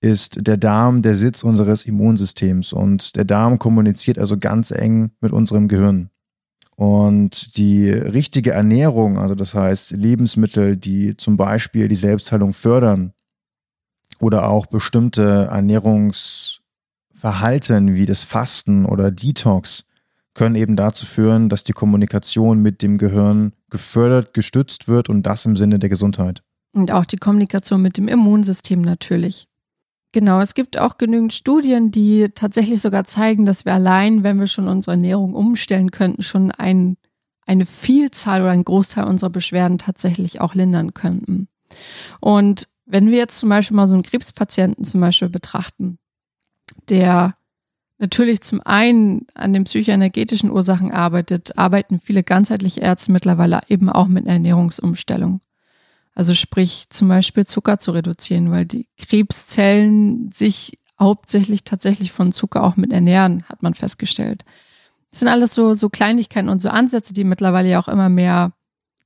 ist 0.00 0.46
der 0.46 0.56
Darm 0.56 1.02
der 1.02 1.16
Sitz 1.16 1.42
unseres 1.42 1.84
Immunsystems 1.84 2.72
und 2.72 3.16
der 3.16 3.24
Darm 3.24 3.58
kommuniziert 3.58 4.20
also 4.20 4.38
ganz 4.38 4.70
eng 4.70 5.10
mit 5.20 5.32
unserem 5.32 5.66
Gehirn. 5.66 6.10
Und 6.76 7.56
die 7.56 7.90
richtige 7.90 8.52
Ernährung, 8.52 9.18
also 9.18 9.34
das 9.34 9.52
heißt 9.52 9.90
Lebensmittel, 9.96 10.76
die 10.76 11.16
zum 11.16 11.36
Beispiel 11.36 11.88
die 11.88 11.96
Selbstheilung 11.96 12.52
fördern 12.52 13.14
oder 14.20 14.48
auch 14.48 14.66
bestimmte 14.66 15.48
Ernährungsverhalten 15.50 17.94
wie 17.94 18.06
das 18.06 18.22
Fasten 18.24 18.86
oder 18.86 19.10
Detox, 19.10 19.84
können 20.34 20.54
eben 20.54 20.76
dazu 20.76 21.06
führen, 21.06 21.48
dass 21.48 21.64
die 21.64 21.72
Kommunikation 21.72 22.60
mit 22.60 22.82
dem 22.82 22.98
Gehirn 22.98 23.54
gefördert, 23.70 24.34
gestützt 24.34 24.86
wird 24.86 25.08
und 25.08 25.24
das 25.24 25.46
im 25.46 25.56
Sinne 25.56 25.78
der 25.78 25.88
Gesundheit. 25.88 26.42
Und 26.72 26.92
auch 26.92 27.06
die 27.06 27.16
Kommunikation 27.16 27.80
mit 27.80 27.96
dem 27.96 28.06
Immunsystem 28.06 28.82
natürlich. 28.82 29.48
Genau, 30.12 30.40
es 30.40 30.54
gibt 30.54 30.78
auch 30.78 30.98
genügend 30.98 31.32
Studien, 31.32 31.90
die 31.90 32.28
tatsächlich 32.34 32.80
sogar 32.80 33.04
zeigen, 33.04 33.44
dass 33.44 33.64
wir 33.64 33.74
allein, 33.74 34.22
wenn 34.22 34.38
wir 34.38 34.46
schon 34.46 34.68
unsere 34.68 34.92
Ernährung 34.92 35.34
umstellen 35.34 35.90
könnten, 35.90 36.22
schon 36.22 36.50
ein, 36.52 36.96
eine 37.46 37.66
Vielzahl 37.66 38.42
oder 38.42 38.50
einen 38.50 38.64
Großteil 38.64 39.04
unserer 39.04 39.30
Beschwerden 39.30 39.78
tatsächlich 39.78 40.40
auch 40.40 40.54
lindern 40.54 40.94
könnten. 40.94 41.48
Und 42.20 42.68
wenn 42.86 43.10
wir 43.10 43.18
jetzt 43.18 43.38
zum 43.38 43.48
Beispiel 43.48 43.76
mal 43.76 43.88
so 43.88 43.94
einen 43.94 44.02
Krebspatienten 44.02 44.84
zum 44.84 45.00
Beispiel 45.00 45.28
betrachten, 45.28 45.98
der 46.88 47.36
natürlich 47.98 48.40
zum 48.42 48.60
einen 48.62 49.26
an 49.34 49.52
den 49.52 49.64
psychoenergetischen 49.64 50.50
Ursachen 50.50 50.92
arbeitet, 50.92 51.58
arbeiten 51.58 51.98
viele 51.98 52.22
ganzheitliche 52.22 52.80
Ärzte 52.80 53.12
mittlerweile 53.12 53.60
eben 53.68 53.90
auch 53.90 54.06
mit 54.06 54.26
Ernährungsumstellung. 54.26 55.40
Also 56.14 56.32
sprich 56.32 56.86
zum 56.90 57.08
Beispiel 57.08 57.44
Zucker 57.44 57.78
zu 57.78 57.90
reduzieren, 57.90 58.50
weil 58.50 58.64
die 58.64 58.88
Krebszellen 58.96 60.30
sich 60.32 60.78
hauptsächlich 60.98 61.64
tatsächlich 61.64 62.12
von 62.12 62.32
Zucker 62.32 62.62
auch 62.62 62.76
mit 62.76 62.92
ernähren, 62.92 63.44
hat 63.48 63.62
man 63.62 63.74
festgestellt. 63.74 64.44
Das 65.10 65.20
sind 65.20 65.28
alles 65.28 65.54
so, 65.54 65.74
so 65.74 65.90
Kleinigkeiten 65.90 66.48
und 66.48 66.62
so 66.62 66.68
Ansätze, 66.68 67.12
die 67.12 67.24
mittlerweile 67.24 67.68
ja 67.68 67.80
auch 67.80 67.88
immer 67.88 68.08
mehr 68.08 68.52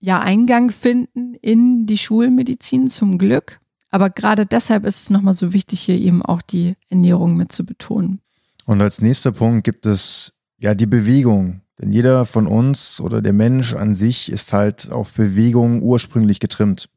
ja, 0.00 0.20
Eingang 0.20 0.70
finden 0.70 1.34
in 1.34 1.86
die 1.86 1.98
Schulmedizin 1.98 2.88
zum 2.88 3.18
Glück. 3.18 3.59
Aber 3.90 4.10
gerade 4.10 4.46
deshalb 4.46 4.86
ist 4.86 5.02
es 5.02 5.10
nochmal 5.10 5.34
so 5.34 5.52
wichtig, 5.52 5.80
hier 5.80 5.98
eben 5.98 6.22
auch 6.22 6.42
die 6.42 6.76
Ernährung 6.88 7.36
mit 7.36 7.52
zu 7.52 7.64
betonen. 7.64 8.20
Und 8.66 8.80
als 8.80 9.00
nächster 9.00 9.32
Punkt 9.32 9.64
gibt 9.64 9.86
es 9.86 10.32
ja 10.58 10.74
die 10.74 10.86
Bewegung. 10.86 11.62
Denn 11.80 11.90
jeder 11.92 12.26
von 12.26 12.46
uns 12.46 13.00
oder 13.00 13.22
der 13.22 13.32
Mensch 13.32 13.74
an 13.74 13.94
sich 13.94 14.30
ist 14.30 14.52
halt 14.52 14.90
auf 14.92 15.14
Bewegung 15.14 15.82
ursprünglich 15.82 16.38
getrimmt. 16.38 16.88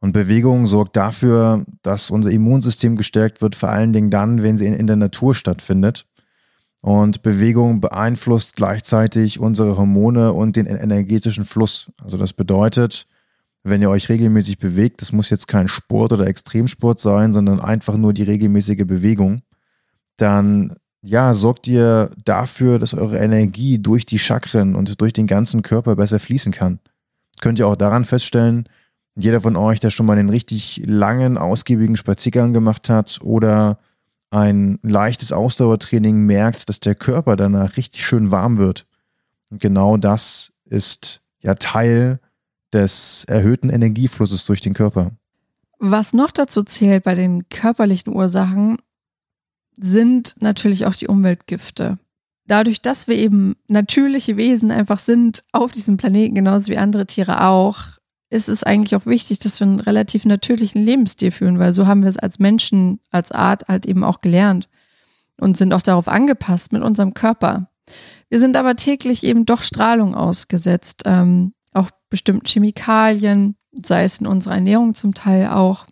Und 0.00 0.12
Bewegung 0.12 0.66
sorgt 0.66 0.96
dafür, 0.96 1.64
dass 1.82 2.10
unser 2.10 2.30
Immunsystem 2.30 2.96
gestärkt 2.96 3.40
wird, 3.40 3.56
vor 3.56 3.70
allen 3.70 3.92
Dingen 3.92 4.10
dann, 4.10 4.42
wenn 4.42 4.56
sie 4.56 4.66
in, 4.66 4.74
in 4.74 4.86
der 4.86 4.96
Natur 4.96 5.34
stattfindet. 5.34 6.06
Und 6.80 7.22
Bewegung 7.22 7.80
beeinflusst 7.80 8.56
gleichzeitig 8.56 9.40
unsere 9.40 9.76
Hormone 9.76 10.32
und 10.34 10.56
den 10.56 10.66
energetischen 10.66 11.46
Fluss. 11.46 11.90
Also 12.02 12.18
das 12.18 12.34
bedeutet, 12.34 13.06
wenn 13.64 13.82
ihr 13.82 13.90
euch 13.90 14.08
regelmäßig 14.10 14.58
bewegt, 14.58 15.00
das 15.00 15.12
muss 15.12 15.30
jetzt 15.30 15.48
kein 15.48 15.68
Sport 15.68 16.12
oder 16.12 16.26
Extremsport 16.26 17.00
sein, 17.00 17.32
sondern 17.32 17.60
einfach 17.60 17.96
nur 17.96 18.12
die 18.12 18.22
regelmäßige 18.22 18.84
Bewegung, 18.86 19.42
dann 20.18 20.74
ja, 21.00 21.34
sorgt 21.34 21.66
ihr 21.66 22.10
dafür, 22.24 22.78
dass 22.78 22.94
eure 22.94 23.18
Energie 23.18 23.78
durch 23.78 24.06
die 24.06 24.18
Chakren 24.18 24.74
und 24.74 25.00
durch 25.00 25.12
den 25.12 25.26
ganzen 25.26 25.62
Körper 25.62 25.96
besser 25.96 26.18
fließen 26.18 26.52
kann. 26.52 26.78
Könnt 27.40 27.58
ihr 27.58 27.66
auch 27.66 27.76
daran 27.76 28.04
feststellen, 28.04 28.68
jeder 29.16 29.40
von 29.40 29.56
euch, 29.56 29.80
der 29.80 29.90
schon 29.90 30.06
mal 30.06 30.18
einen 30.18 30.30
richtig 30.30 30.82
langen, 30.86 31.38
ausgiebigen 31.38 31.96
Spaziergang 31.96 32.52
gemacht 32.52 32.88
hat 32.88 33.20
oder 33.22 33.78
ein 34.30 34.78
leichtes 34.82 35.32
Ausdauertraining 35.32 36.26
merkt, 36.26 36.68
dass 36.68 36.80
der 36.80 36.94
Körper 36.94 37.36
danach 37.36 37.76
richtig 37.76 38.04
schön 38.04 38.30
warm 38.30 38.58
wird. 38.58 38.86
Und 39.50 39.60
genau 39.60 39.96
das 39.96 40.52
ist 40.64 41.20
ja 41.40 41.54
Teil 41.54 42.18
des 42.74 43.24
erhöhten 43.28 43.70
Energieflusses 43.70 44.44
durch 44.44 44.60
den 44.60 44.74
Körper. 44.74 45.12
Was 45.78 46.12
noch 46.12 46.30
dazu 46.30 46.62
zählt 46.62 47.04
bei 47.04 47.14
den 47.14 47.48
körperlichen 47.48 48.14
Ursachen, 48.14 48.78
sind 49.76 50.34
natürlich 50.40 50.86
auch 50.86 50.94
die 50.94 51.08
Umweltgifte. 51.08 51.98
Dadurch, 52.46 52.82
dass 52.82 53.08
wir 53.08 53.16
eben 53.16 53.56
natürliche 53.68 54.36
Wesen 54.36 54.70
einfach 54.70 54.98
sind 54.98 55.42
auf 55.52 55.72
diesem 55.72 55.96
Planeten, 55.96 56.34
genauso 56.34 56.70
wie 56.70 56.76
andere 56.76 57.06
Tiere 57.06 57.44
auch, 57.44 57.80
ist 58.28 58.48
es 58.48 58.64
eigentlich 58.64 58.96
auch 58.96 59.06
wichtig, 59.06 59.38
dass 59.38 59.60
wir 59.60 59.66
einen 59.66 59.80
relativ 59.80 60.24
natürlichen 60.24 60.84
Lebensstil 60.84 61.30
führen, 61.30 61.58
weil 61.58 61.72
so 61.72 61.86
haben 61.86 62.02
wir 62.02 62.08
es 62.08 62.18
als 62.18 62.38
Menschen, 62.38 63.00
als 63.10 63.32
Art 63.32 63.68
halt 63.68 63.86
eben 63.86 64.04
auch 64.04 64.20
gelernt 64.20 64.68
und 65.38 65.56
sind 65.56 65.72
auch 65.72 65.82
darauf 65.82 66.08
angepasst 66.08 66.72
mit 66.72 66.82
unserem 66.82 67.14
Körper. 67.14 67.70
Wir 68.28 68.40
sind 68.40 68.56
aber 68.56 68.76
täglich 68.76 69.24
eben 69.24 69.46
doch 69.46 69.62
Strahlung 69.62 70.14
ausgesetzt, 70.14 71.02
ähm, 71.04 71.54
auch 71.74 71.90
bestimmten 72.08 72.46
Chemikalien, 72.46 73.56
sei 73.72 74.04
es 74.04 74.18
in 74.18 74.26
unserer 74.26 74.54
Ernährung 74.54 74.94
zum 74.94 75.14
Teil 75.14 75.48
auch, 75.48 75.86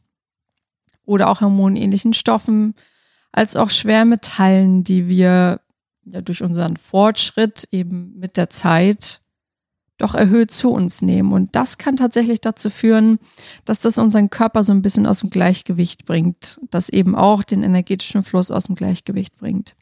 oder 1.04 1.28
auch 1.28 1.40
hormonähnlichen 1.40 2.14
Stoffen, 2.14 2.74
als 3.32 3.56
auch 3.56 3.70
Schwermetallen, 3.70 4.84
die 4.84 5.08
wir 5.08 5.60
ja 6.04 6.20
durch 6.20 6.42
unseren 6.42 6.76
Fortschritt 6.76 7.66
eben 7.70 8.18
mit 8.18 8.36
der 8.36 8.50
Zeit 8.50 9.20
doch 9.98 10.14
erhöht 10.14 10.50
zu 10.50 10.70
uns 10.70 11.02
nehmen. 11.02 11.32
Und 11.32 11.54
das 11.54 11.78
kann 11.78 11.96
tatsächlich 11.96 12.40
dazu 12.40 12.70
führen, 12.70 13.18
dass 13.64 13.80
das 13.80 13.98
unseren 13.98 14.30
Körper 14.30 14.64
so 14.64 14.72
ein 14.72 14.82
bisschen 14.82 15.06
aus 15.06 15.20
dem 15.20 15.30
Gleichgewicht 15.30 16.04
bringt, 16.04 16.58
das 16.70 16.88
eben 16.88 17.14
auch 17.14 17.42
den 17.42 17.62
energetischen 17.62 18.22
Fluss 18.22 18.50
aus 18.50 18.64
dem 18.64 18.74
Gleichgewicht 18.74 19.36
bringt. 19.36 19.74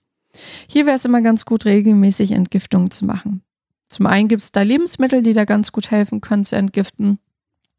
Hier 0.69 0.87
wäre 0.87 0.97
es 0.97 1.05
immer 1.05 1.23
ganz 1.23 1.45
gut, 1.45 1.65
regelmäßig 1.65 2.33
Entgiftungen 2.33 2.91
zu 2.91 3.05
machen. 3.05 3.43
Zum 3.91 4.07
einen 4.07 4.29
gibt 4.29 4.41
es 4.41 4.53
da 4.53 4.63
Lebensmittel, 4.63 5.23
die 5.23 5.33
da 5.33 5.45
ganz 5.45 5.73
gut 5.73 5.91
helfen 5.91 6.21
können 6.21 6.45
zu 6.45 6.57
entgiften. 6.57 7.19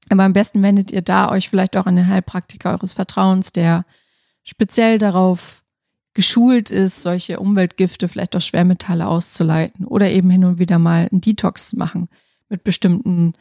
Aber 0.10 0.24
am 0.24 0.34
besten 0.34 0.62
wendet 0.62 0.92
ihr 0.92 1.02
da 1.02 1.32
euch 1.32 1.50
vielleicht 1.50 1.78
auch 1.78 1.86
an 1.86 1.96
den 1.96 2.08
Heilpraktiker 2.08 2.72
eures 2.72 2.94
Vertrauens, 2.94 3.54
der 3.54 3.86
speziell 4.44 4.98
darauf 4.98 5.64
geschult 6.14 6.70
ist, 6.70 7.02
solche 7.02 7.40
Umweltgifte, 7.40 8.10
vielleicht 8.10 8.36
auch 8.36 8.42
Schwermetalle 8.42 9.08
auszuleiten 9.08 9.86
oder 9.86 10.10
eben 10.10 10.30
hin 10.30 10.44
und 10.44 10.60
wieder 10.60 10.78
mal 10.78 11.08
einen 11.10 11.22
Detox 11.22 11.74
machen 11.74 12.10
mit 12.50 12.66
bestimmten 12.66 13.34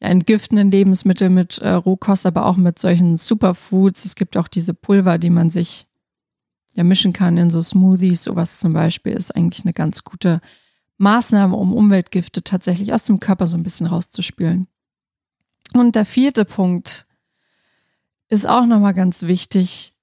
ja, 0.00 0.08
entgiftenden 0.08 0.72
Lebensmitteln, 0.72 1.32
mit 1.32 1.58
äh, 1.58 1.70
Rohkost, 1.70 2.26
aber 2.26 2.46
auch 2.46 2.56
mit 2.56 2.80
solchen 2.80 3.16
Superfoods. 3.16 4.04
Es 4.04 4.16
gibt 4.16 4.36
auch 4.36 4.48
diese 4.48 4.74
Pulver, 4.74 5.18
die 5.18 5.30
man 5.30 5.50
sich 5.50 5.86
ja 6.74 6.82
mischen 6.82 7.12
kann 7.12 7.36
in 7.36 7.50
so 7.50 7.62
Smoothies. 7.62 8.24
Sowas 8.24 8.58
zum 8.58 8.72
Beispiel 8.72 9.12
ist 9.12 9.36
eigentlich 9.36 9.64
eine 9.64 9.72
ganz 9.72 10.02
gute 10.02 10.40
Maßnahme, 10.98 11.56
um 11.56 11.72
Umweltgifte 11.72 12.42
tatsächlich 12.42 12.92
aus 12.92 13.04
dem 13.04 13.20
Körper 13.20 13.46
so 13.46 13.56
ein 13.56 13.62
bisschen 13.62 13.86
rauszuspülen. 13.86 14.68
Und 15.74 15.94
der 15.96 16.04
vierte 16.04 16.44
Punkt 16.44 17.06
ist 18.28 18.46
auch 18.46 18.66
nochmal 18.66 18.94
ganz 18.94 19.22
wichtig. 19.22 19.94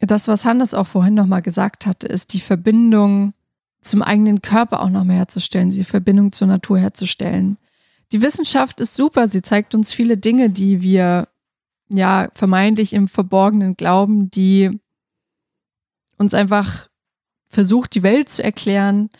Das, 0.00 0.28
was 0.28 0.44
Hannes 0.44 0.74
auch 0.74 0.86
vorhin 0.86 1.14
nochmal 1.14 1.42
gesagt 1.42 1.86
hatte, 1.86 2.06
ist 2.06 2.32
die 2.32 2.40
Verbindung 2.40 3.32
zum 3.80 4.02
eigenen 4.02 4.42
Körper 4.42 4.82
auch 4.82 4.90
nochmal 4.90 5.16
herzustellen, 5.16 5.70
die 5.70 5.84
Verbindung 5.84 6.32
zur 6.32 6.48
Natur 6.48 6.78
herzustellen. 6.78 7.58
Die 8.12 8.22
Wissenschaft 8.22 8.80
ist 8.80 8.94
super, 8.94 9.28
sie 9.28 9.42
zeigt 9.42 9.74
uns 9.74 9.92
viele 9.92 10.16
Dinge, 10.16 10.50
die 10.50 10.82
wir 10.82 11.28
ja 11.88 12.28
vermeintlich 12.34 12.92
im 12.92 13.08
Verborgenen 13.08 13.76
glauben, 13.76 14.30
die 14.30 14.80
uns 16.16 16.34
einfach 16.34 16.88
versucht, 17.48 17.94
die 17.94 18.02
Welt 18.02 18.28
zu 18.28 18.42
erklären. 18.42 19.10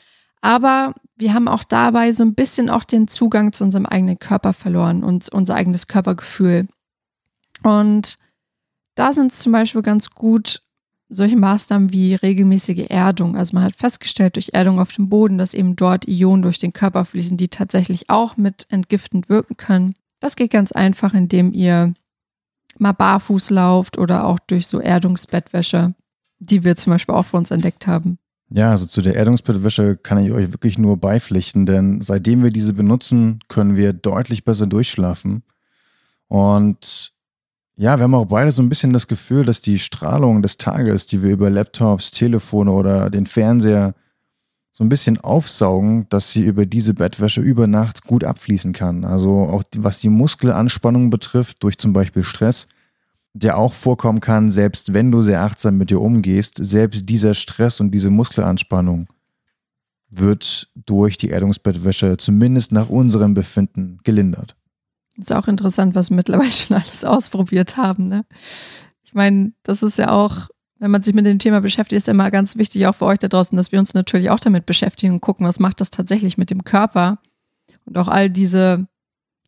Aber 0.45 0.93
wir 1.17 1.33
haben 1.33 1.49
auch 1.49 1.65
dabei 1.65 2.13
so 2.13 2.23
ein 2.23 2.35
bisschen 2.35 2.69
auch 2.69 2.85
den 2.85 3.09
Zugang 3.09 3.55
zu 3.55 3.65
unserem 3.65 3.87
eigenen 3.87 4.19
Körper 4.19 4.53
verloren 4.53 5.03
und 5.03 5.27
unser 5.31 5.55
eigenes 5.55 5.87
Körpergefühl. 5.87 6.69
Und 7.63 8.19
da 8.95 9.15
sind 9.15 9.33
es 9.33 9.39
zum 9.39 9.53
Beispiel 9.53 9.81
ganz 9.81 10.11
gut 10.11 10.61
solche 11.09 11.37
Maßnahmen 11.37 11.93
wie 11.93 12.15
regelmäßige 12.15 12.91
Erdung. 12.91 13.39
Also 13.39 13.55
man 13.55 13.65
hat 13.65 13.77
festgestellt 13.77 14.37
durch 14.37 14.51
Erdung 14.53 14.81
auf 14.81 14.93
dem 14.93 15.09
Boden, 15.09 15.39
dass 15.39 15.55
eben 15.55 15.77
dort 15.77 16.07
Ionen 16.07 16.43
durch 16.43 16.59
den 16.59 16.75
Körper 16.75 17.07
fließen, 17.07 17.39
die 17.39 17.49
tatsächlich 17.49 18.11
auch 18.11 18.37
mit 18.37 18.67
entgiftend 18.69 19.31
wirken 19.31 19.57
können. 19.57 19.95
Das 20.21 20.37
geht 20.37 20.51
ganz 20.51 20.73
einfach, 20.73 21.15
indem 21.15 21.55
ihr 21.55 21.95
mal 22.77 22.93
barfuß 22.93 23.49
lauft 23.49 23.97
oder 23.97 24.27
auch 24.27 24.39
durch 24.41 24.67
so 24.67 24.79
Erdungsbettwäsche, 24.79 25.95
die 26.39 26.65
wir 26.65 26.77
zum 26.77 26.93
Beispiel 26.93 27.15
auch 27.15 27.25
für 27.25 27.39
uns 27.39 27.51
entdeckt 27.51 27.87
haben. 27.87 28.19
Ja, 28.51 28.71
also 28.71 28.87
zu 28.87 29.01
der 29.03 29.17
Erdungsbettwäsche 29.17 29.97
kann 29.97 30.19
ich 30.19 30.33
euch 30.33 30.53
wirklich 30.53 30.79
nur 30.79 30.97
beipflichten, 30.97 31.67
denn 31.67 32.01
seitdem 32.01 32.43
wir 32.43 32.51
diese 32.51 32.73
benutzen, 32.73 33.41
können 33.49 33.77
wir 33.77 33.93
deutlich 33.93 34.45
besser 34.45 34.67
durchschlafen. 34.67 35.43
Und 36.29 37.13
ja, 37.77 37.97
wir 37.97 38.05
haben 38.05 38.15
auch 38.15 38.27
beide 38.27 38.53
so 38.53 38.63
ein 38.63 38.69
bisschen 38.69 38.93
das 38.93 39.09
Gefühl, 39.09 39.45
dass 39.45 39.61
die 39.61 39.79
Strahlung 39.79 40.43
des 40.43 40.59
Tages, 40.59 41.07
die 41.07 41.23
wir 41.23 41.33
über 41.33 41.51
Laptops, 41.51 42.13
Telefone 42.13 42.71
oder 42.71 43.11
den 43.11 43.27
Fernseher 43.27 43.95
so 44.71 44.85
ein 44.85 44.89
bisschen 44.89 45.19
aufsaugen, 45.19 46.09
dass 46.09 46.33
sie 46.33 46.43
über 46.43 46.67
diese 46.67 46.95
Bettwäsche 46.95 47.41
über 47.41 47.67
Nacht 47.67 48.05
gut 48.05 48.25
abfließen 48.25 48.73
kann. 48.73 49.05
Also 49.05 49.41
auch 49.41 49.63
was 49.77 50.01
die 50.01 50.09
Muskelanspannung 50.09 51.11
betrifft, 51.11 51.63
durch 51.63 51.79
zum 51.79 51.93
Beispiel 51.93 52.25
Stress, 52.25 52.69
der 53.35 53.59
auch 53.59 53.73
vorkommen 53.73 54.21
kann, 54.21 54.51
selbst 54.51 54.95
wenn 54.95 55.11
du 55.11 55.23
sehr 55.23 55.43
achtsam 55.43 55.77
mit 55.77 55.91
dir 55.91 56.01
umgehst, 56.01 56.57
selbst 56.59 57.09
dieser 57.09 57.35
Stress 57.35 57.81
und 57.81 57.91
diese 57.91 58.11
Muskelanspannung 58.11 59.09
wird 60.09 60.71
durch 60.77 61.17
die 61.17 61.31
Erdungsbettwäsche 61.31 62.17
zumindest 62.17 62.71
nach 62.71 62.89
unserem 62.89 63.35
Befinden 63.35 63.99
gelindert. 64.05 64.57
Ist 65.17 65.33
auch 65.33 65.49
interessant, 65.49 65.97
was 65.97 66.11
wir 66.11 66.17
mittlerweile 66.17 66.51
schon 66.53 66.77
alles 66.77 67.05
ausprobiert 67.05 67.77
haben. 67.77 68.09
Ne? 68.09 68.25
Ich 69.03 69.15
meine, 69.15 69.53
das 69.65 69.83
ist 69.83 69.99
ja 69.99 70.13
auch, 70.13 70.49
wenn 70.79 70.93
man 70.93 71.03
sich 71.03 71.15
mit 71.15 71.27
dem 71.27 71.41
Thema 71.41 71.61
beschäftigt, 71.61 71.99
ist 71.99 72.09
immer 72.09 72.31
ganz 72.31 72.57
wichtig, 72.57 72.87
auch 72.87 72.95
für 72.95 73.07
euch 73.07 73.19
da 73.19 73.27
draußen, 73.27 73.57
dass 73.57 73.73
wir 73.73 73.81
uns 73.81 73.95
natürlich 73.95 74.31
auch 74.31 74.41
damit 74.41 74.65
beschäftigen 74.65 75.15
und 75.15 75.21
gucken, 75.21 75.47
was 75.47 75.59
macht 75.59 75.81
das 75.81 75.91
tatsächlich 75.91 76.39
mit 76.39 76.51
dem 76.51 76.63
Körper. 76.63 77.19
Und 77.85 77.99
auch 77.99 78.09
all 78.09 78.31
diese 78.31 78.87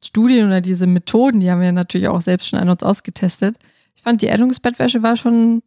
Studien 0.02 0.46
oder 0.46 0.60
diese 0.60 0.86
Methoden, 0.86 1.40
die 1.40 1.50
haben 1.50 1.60
wir 1.60 1.72
natürlich 1.72 2.08
auch 2.08 2.20
selbst 2.20 2.48
schon 2.48 2.58
an 2.58 2.68
uns 2.68 2.82
ausgetestet. 2.82 3.56
Ich 3.94 4.02
fand, 4.02 4.22
die 4.22 4.26
Erdungsbettwäsche 4.26 5.02
war 5.02 5.16
schon 5.16 5.62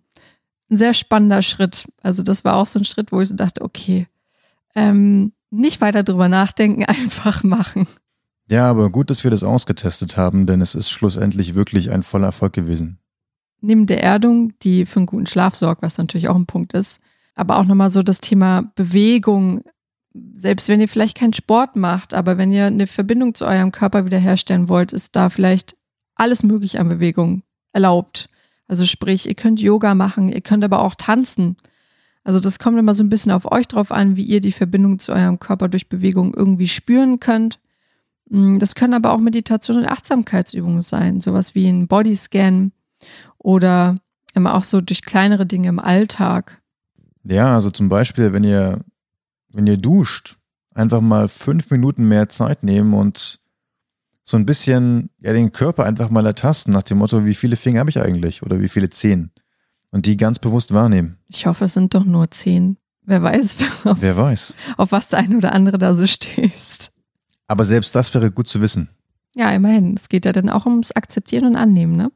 ein 0.70 0.78
sehr 0.78 0.94
spannender 0.94 1.42
Schritt. 1.42 1.88
Also 2.02 2.24
das 2.24 2.46
war 2.46 2.56
auch 2.56 2.68
so 2.68 2.80
ein 2.80 2.86
Schritt, 2.86 3.12
wo 3.12 3.22
ich 3.22 3.30
so 3.30 3.36
dachte, 3.36 3.62
okay, 3.62 4.08
ähm, 4.76 5.34
nicht 5.50 5.82
weiter 5.82 6.04
drüber 6.04 6.30
nachdenken, 6.30 6.86
einfach 6.86 7.44
machen. 7.44 7.88
Ja, 8.50 8.70
aber 8.70 8.90
gut, 8.90 9.10
dass 9.10 9.24
wir 9.24 9.32
das 9.32 9.44
ausgetestet 9.44 10.18
haben, 10.18 10.48
denn 10.48 10.62
es 10.62 10.74
ist 10.74 10.90
schlussendlich 10.90 11.54
wirklich 11.54 11.92
ein 11.92 12.04
voller 12.04 12.28
Erfolg 12.28 12.54
gewesen. 12.54 12.98
Neben 13.62 13.86
der 13.86 14.04
Erdung, 14.04 14.54
die 14.64 14.86
für 14.86 14.98
einen 14.98 15.06
guten 15.06 15.28
Schlaf 15.28 15.56
sorgt, 15.56 15.82
was 15.82 15.98
natürlich 15.98 16.30
auch 16.30 16.36
ein 16.36 16.46
Punkt 16.46 16.74
ist, 16.74 17.00
aber 17.36 17.58
auch 17.58 17.66
nochmal 17.66 17.90
so 17.90 18.02
das 18.02 18.22
Thema 18.22 18.72
Bewegung. 18.76 19.64
Selbst 20.36 20.68
wenn 20.68 20.82
ihr 20.82 20.90
vielleicht 20.90 21.18
keinen 21.18 21.34
Sport 21.34 21.76
macht, 21.76 22.14
aber 22.14 22.38
wenn 22.38 22.52
ihr 22.52 22.66
eine 22.66 22.88
Verbindung 22.88 23.36
zu 23.36 23.46
eurem 23.46 23.72
Körper 23.72 24.06
wiederherstellen 24.06 24.68
wollt, 24.68 24.92
ist 24.92 25.16
da 25.16 25.30
vielleicht 25.30 25.76
alles 26.16 26.44
mögliche 26.44 26.80
an 26.80 26.90
Bewegung 26.90 27.44
erlaubt. 27.74 28.30
Also 28.68 28.86
sprich, 28.86 29.28
ihr 29.28 29.36
könnt 29.36 29.62
Yoga 29.62 29.96
machen, 29.96 30.30
ihr 30.30 30.42
könnt 30.42 30.64
aber 30.64 30.84
auch 30.84 30.96
tanzen. 30.96 31.58
Also 32.24 32.40
das 32.40 32.60
kommt 32.60 32.78
immer 32.78 32.94
so 32.94 33.04
ein 33.04 33.10
bisschen 33.10 33.32
auf 33.32 33.52
euch 33.52 33.68
drauf 33.68 33.92
an, 33.92 34.16
wie 34.16 34.24
ihr 34.24 34.42
die 34.42 34.52
Verbindung 34.52 35.00
zu 35.00 35.14
eurem 35.14 35.40
Körper 35.40 35.68
durch 35.68 35.90
Bewegung 35.90 36.34
irgendwie 36.36 36.68
spüren 36.68 37.20
könnt. 37.20 37.60
Mm, 38.30 38.60
das 38.60 38.76
können 38.76 38.94
aber 38.94 39.14
auch 39.14 39.20
Meditation 39.20 39.78
und 39.78 39.86
Achtsamkeitsübungen 39.88 40.82
sein, 40.82 41.22
sowas 41.22 41.56
wie 41.56 41.68
ein 41.68 41.88
Bodyscan 41.88 42.72
oder 43.38 43.98
immer 44.36 44.56
auch 44.56 44.64
so 44.64 44.82
durch 44.82 45.04
kleinere 45.04 45.46
Dinge 45.46 45.70
im 45.70 45.80
Alltag. 45.80 46.62
Ja, 47.24 47.56
also 47.56 47.72
zum 47.72 47.90
Beispiel, 47.90 48.34
wenn 48.34 48.44
ihr, 48.44 48.82
wenn 49.60 49.68
ihr 49.68 49.76
duscht, 49.76 50.38
einfach 50.74 51.02
mal 51.02 51.28
fünf 51.28 51.70
Minuten 51.70 52.08
mehr 52.08 52.30
Zeit 52.30 52.64
nehmen 52.64 52.94
und 52.94 53.42
so 54.24 54.38
ein 54.38 54.46
bisschen 54.46 55.10
ja, 55.20 55.34
den 55.34 55.52
Körper 55.52 55.84
einfach 55.84 56.10
mal 56.10 56.26
ertasten, 56.26 56.72
nach 56.72 56.84
dem 56.84 57.00
Motto, 57.00 57.26
wie 57.26 57.36
viele 57.36 57.58
Finger 57.58 57.82
habe 57.82 57.90
ich 57.90 58.00
eigentlich 58.00 58.42
oder 58.42 58.62
wie 58.62 58.70
viele 58.70 58.90
Zehen? 58.90 59.34
Und 59.92 60.06
die 60.06 60.16
ganz 60.16 60.40
bewusst 60.40 60.74
wahrnehmen. 60.74 61.18
Ich 61.28 61.46
hoffe, 61.46 61.66
es 61.66 61.74
sind 61.74 61.94
doch 61.94 62.06
nur 62.06 62.32
zehn. 62.32 62.78
Wer 63.02 63.22
weiß, 63.22 63.58
auf, 63.84 64.02
Wer 64.02 64.16
weiß. 64.16 64.56
auf 64.78 64.94
was 64.94 65.10
der 65.10 65.20
eine 65.20 65.36
oder 65.36 65.52
andere 65.52 65.78
da 65.78 65.94
so 65.94 66.06
stößt. 66.08 66.92
Aber 67.48 67.66
selbst 67.66 67.94
das 67.96 68.14
wäre 68.14 68.32
gut 68.32 68.48
zu 68.48 68.62
wissen. 68.62 68.88
Ja, 69.36 69.50
immerhin. 69.50 69.96
Es 69.96 70.08
geht 70.08 70.24
ja 70.24 70.32
dann 70.32 70.50
auch 70.50 70.66
ums 70.66 70.94
Akzeptieren 70.94 71.46
und 71.46 71.58
Annehmen, 71.58 71.98
ne? 71.98 72.14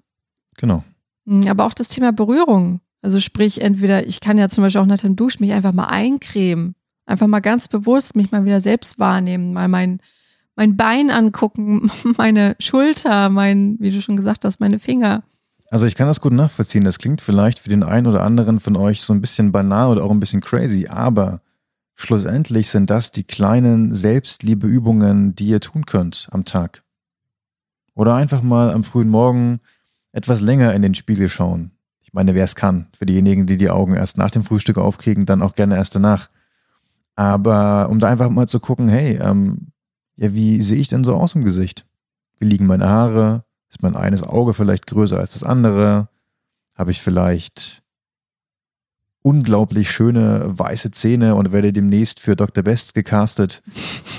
Genau. 0.55 0.85
Hm, 1.25 1.45
aber 1.49 1.65
auch 1.65 1.73
das 1.73 1.89
Thema 1.89 2.13
Berührung. 2.13 2.79
Also 3.01 3.19
sprich, 3.19 3.61
entweder, 3.61 4.07
ich 4.07 4.21
kann 4.21 4.37
ja 4.37 4.47
zum 4.47 4.63
Beispiel 4.63 4.79
auch 4.79 4.85
nach 4.85 5.01
dem 5.01 5.17
Duschen 5.17 5.43
mich 5.43 5.51
einfach 5.51 5.73
mal 5.73 5.87
eincremen. 5.87 6.75
Einfach 7.05 7.27
mal 7.27 7.41
ganz 7.41 7.67
bewusst 7.67 8.15
mich 8.15 8.31
mal 8.31 8.45
wieder 8.45 8.61
selbst 8.61 8.99
wahrnehmen, 8.99 9.53
mal 9.53 9.67
mein, 9.67 9.99
mein 10.55 10.77
Bein 10.77 11.11
angucken, 11.11 11.91
meine 12.17 12.55
Schulter, 12.59 13.29
mein, 13.29 13.77
wie 13.79 13.91
du 13.91 14.01
schon 14.01 14.17
gesagt 14.17 14.45
hast, 14.45 14.59
meine 14.59 14.79
Finger. 14.79 15.23
Also 15.69 15.87
ich 15.87 15.95
kann 15.95 16.07
das 16.07 16.21
gut 16.21 16.33
nachvollziehen. 16.33 16.83
Das 16.83 16.99
klingt 16.99 17.19
vielleicht 17.19 17.57
für 17.57 17.69
den 17.69 17.81
einen 17.81 18.05
oder 18.05 18.23
anderen 18.23 18.59
von 18.59 18.77
euch 18.77 19.01
so 19.01 19.11
ein 19.11 19.21
bisschen 19.21 19.51
banal 19.51 19.89
oder 19.89 20.03
auch 20.03 20.11
ein 20.11 20.19
bisschen 20.19 20.41
crazy, 20.41 20.87
aber 20.87 21.41
schlussendlich 21.95 22.69
sind 22.69 22.89
das 22.89 23.11
die 23.11 23.23
kleinen 23.23 23.93
Selbstliebeübungen, 23.93 25.33
die 25.33 25.47
ihr 25.47 25.61
tun 25.61 25.85
könnt 25.85 26.27
am 26.31 26.45
Tag. 26.45 26.83
Oder 27.95 28.15
einfach 28.15 28.41
mal 28.41 28.71
am 28.71 28.83
frühen 28.83 29.09
Morgen 29.09 29.61
etwas 30.11 30.41
länger 30.41 30.73
in 30.73 30.83
den 30.83 30.93
Spiegel 30.93 31.27
schauen. 31.27 31.71
Ich 32.01 32.13
meine, 32.13 32.35
wer 32.35 32.43
es 32.43 32.55
kann. 32.55 32.87
Für 32.95 33.07
diejenigen, 33.07 33.47
die 33.47 33.57
die 33.57 33.71
Augen 33.71 33.95
erst 33.95 34.17
nach 34.17 34.31
dem 34.31 34.43
Frühstück 34.43 34.77
aufkriegen, 34.77 35.25
dann 35.25 35.41
auch 35.41 35.55
gerne 35.55 35.75
erst 35.75 35.95
danach. 35.95 36.29
Aber 37.15 37.89
um 37.89 37.99
da 37.99 38.09
einfach 38.09 38.29
mal 38.29 38.47
zu 38.47 38.59
gucken, 38.59 38.89
hey, 38.89 39.19
ähm, 39.21 39.71
ja, 40.15 40.33
wie 40.33 40.61
sehe 40.61 40.77
ich 40.77 40.87
denn 40.87 41.03
so 41.03 41.15
aus 41.15 41.35
im 41.35 41.43
Gesicht? 41.43 41.85
Wie 42.39 42.45
liegen 42.45 42.65
meine 42.65 42.87
Haare? 42.87 43.43
Ist 43.69 43.81
mein 43.81 43.95
eines 43.95 44.23
Auge 44.23 44.53
vielleicht 44.53 44.87
größer 44.87 45.17
als 45.19 45.33
das 45.33 45.43
andere? 45.43 46.09
Habe 46.75 46.91
ich 46.91 47.01
vielleicht 47.01 47.83
unglaublich 49.23 49.89
schöne 49.89 50.43
weiße 50.45 50.91
Zähne 50.91 51.35
und 51.35 51.51
werde 51.51 51.73
demnächst 51.73 52.19
für 52.19 52.35
Dr. 52.35 52.63
Best 52.63 52.93
gecastet? 52.93 53.63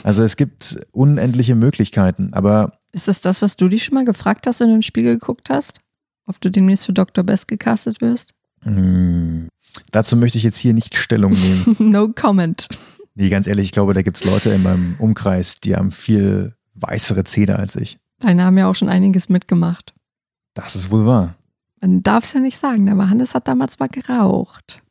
Also 0.02 0.22
es 0.22 0.36
gibt 0.36 0.78
unendliche 0.92 1.54
Möglichkeiten, 1.54 2.32
aber. 2.32 2.78
Ist 2.92 3.08
das 3.08 3.20
das, 3.20 3.42
was 3.42 3.56
du 3.56 3.68
dich 3.68 3.84
schon 3.84 3.94
mal 3.94 4.04
gefragt 4.04 4.46
hast, 4.46 4.60
wenn 4.60 4.68
du 4.68 4.74
in 4.74 4.78
den 4.78 4.82
Spiegel 4.82 5.18
geguckt 5.18 5.50
hast? 5.50 5.80
Ob 6.26 6.40
du 6.40 6.50
demnächst 6.50 6.86
für 6.86 6.92
Dr. 6.92 7.22
Best 7.22 7.48
gecastet 7.48 8.00
wirst? 8.00 8.34
Mh, 8.64 9.48
dazu 9.90 10.16
möchte 10.16 10.38
ich 10.38 10.44
jetzt 10.44 10.58
hier 10.58 10.74
nicht 10.74 10.96
Stellung 10.96 11.32
nehmen. 11.32 11.76
no 11.90 12.08
comment. 12.08 12.68
Nee, 13.14 13.28
ganz 13.28 13.46
ehrlich, 13.46 13.66
ich 13.66 13.72
glaube, 13.72 13.94
da 13.94 14.02
gibt 14.02 14.16
es 14.16 14.24
Leute 14.24 14.50
in 14.50 14.62
meinem 14.62 14.96
Umkreis, 14.98 15.60
die 15.60 15.76
haben 15.76 15.92
viel 15.92 16.54
weißere 16.74 17.24
Zähne 17.24 17.58
als 17.58 17.76
ich. 17.76 17.98
Deine 18.18 18.44
haben 18.44 18.58
ja 18.58 18.68
auch 18.68 18.74
schon 18.74 18.88
einiges 18.88 19.28
mitgemacht. 19.28 19.94
Das 20.54 20.74
ist 20.74 20.90
wohl 20.90 21.06
wahr. 21.06 21.34
Man 21.80 22.02
darf 22.02 22.24
es 22.24 22.32
ja 22.32 22.40
nicht 22.40 22.58
sagen, 22.58 22.90
aber 22.90 23.10
Hannes 23.10 23.34
hat 23.34 23.46
damals 23.46 23.78
mal 23.78 23.88
geraucht. 23.88 24.82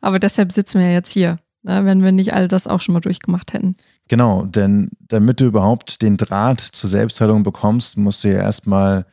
aber 0.00 0.18
deshalb 0.18 0.52
sitzen 0.52 0.80
wir 0.80 0.88
ja 0.88 0.94
jetzt 0.94 1.12
hier, 1.12 1.38
ne, 1.62 1.84
wenn 1.84 2.02
wir 2.02 2.12
nicht 2.12 2.34
all 2.34 2.48
das 2.48 2.66
auch 2.66 2.80
schon 2.80 2.94
mal 2.94 3.00
durchgemacht 3.00 3.52
hätten. 3.52 3.76
Genau, 4.08 4.44
denn 4.44 4.90
damit 5.00 5.40
du 5.40 5.46
überhaupt 5.46 6.02
den 6.02 6.16
Draht 6.16 6.60
zur 6.60 6.90
Selbstheilung 6.90 7.42
bekommst, 7.42 7.96
musst 7.96 8.24
du 8.24 8.28
ja 8.28 8.38
erstmal 8.38 9.06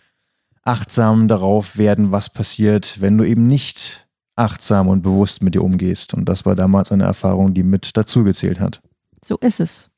achtsam 0.64 1.28
darauf 1.28 1.78
werden, 1.78 2.12
was 2.12 2.30
passiert, 2.30 3.02
wenn 3.02 3.18
du 3.18 3.24
eben 3.24 3.48
nicht 3.48 4.08
achtsam 4.36 4.88
und 4.88 5.02
bewusst 5.04 5.44
mit 5.44 5.56
dir 5.56 5.64
umgehst. 5.64 6.14
Und 6.14 6.26
das 6.26 6.46
war 6.46 6.56
damals 6.56 6.92
eine 6.92 7.04
Erfahrung, 7.04 7.54
die 7.54 7.64
mit 7.64 7.96
dazugezählt 7.96 8.60
hat. 8.60 8.82
So 9.24 9.38
ist 9.38 9.60
es. 9.60 9.90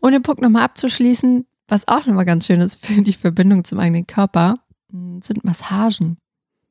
Und 0.00 0.12
den 0.12 0.22
Punkt 0.22 0.40
nochmal 0.40 0.62
abzuschließen, 0.62 1.46
was 1.68 1.88
auch 1.88 2.06
nochmal 2.06 2.24
ganz 2.24 2.46
schön 2.46 2.60
ist 2.60 2.84
für 2.84 3.02
die 3.02 3.12
Verbindung 3.12 3.64
zum 3.64 3.78
eigenen 3.78 4.06
Körper, 4.06 4.56
hm, 4.90 5.22
sind 5.22 5.44
Massagen. 5.44 6.18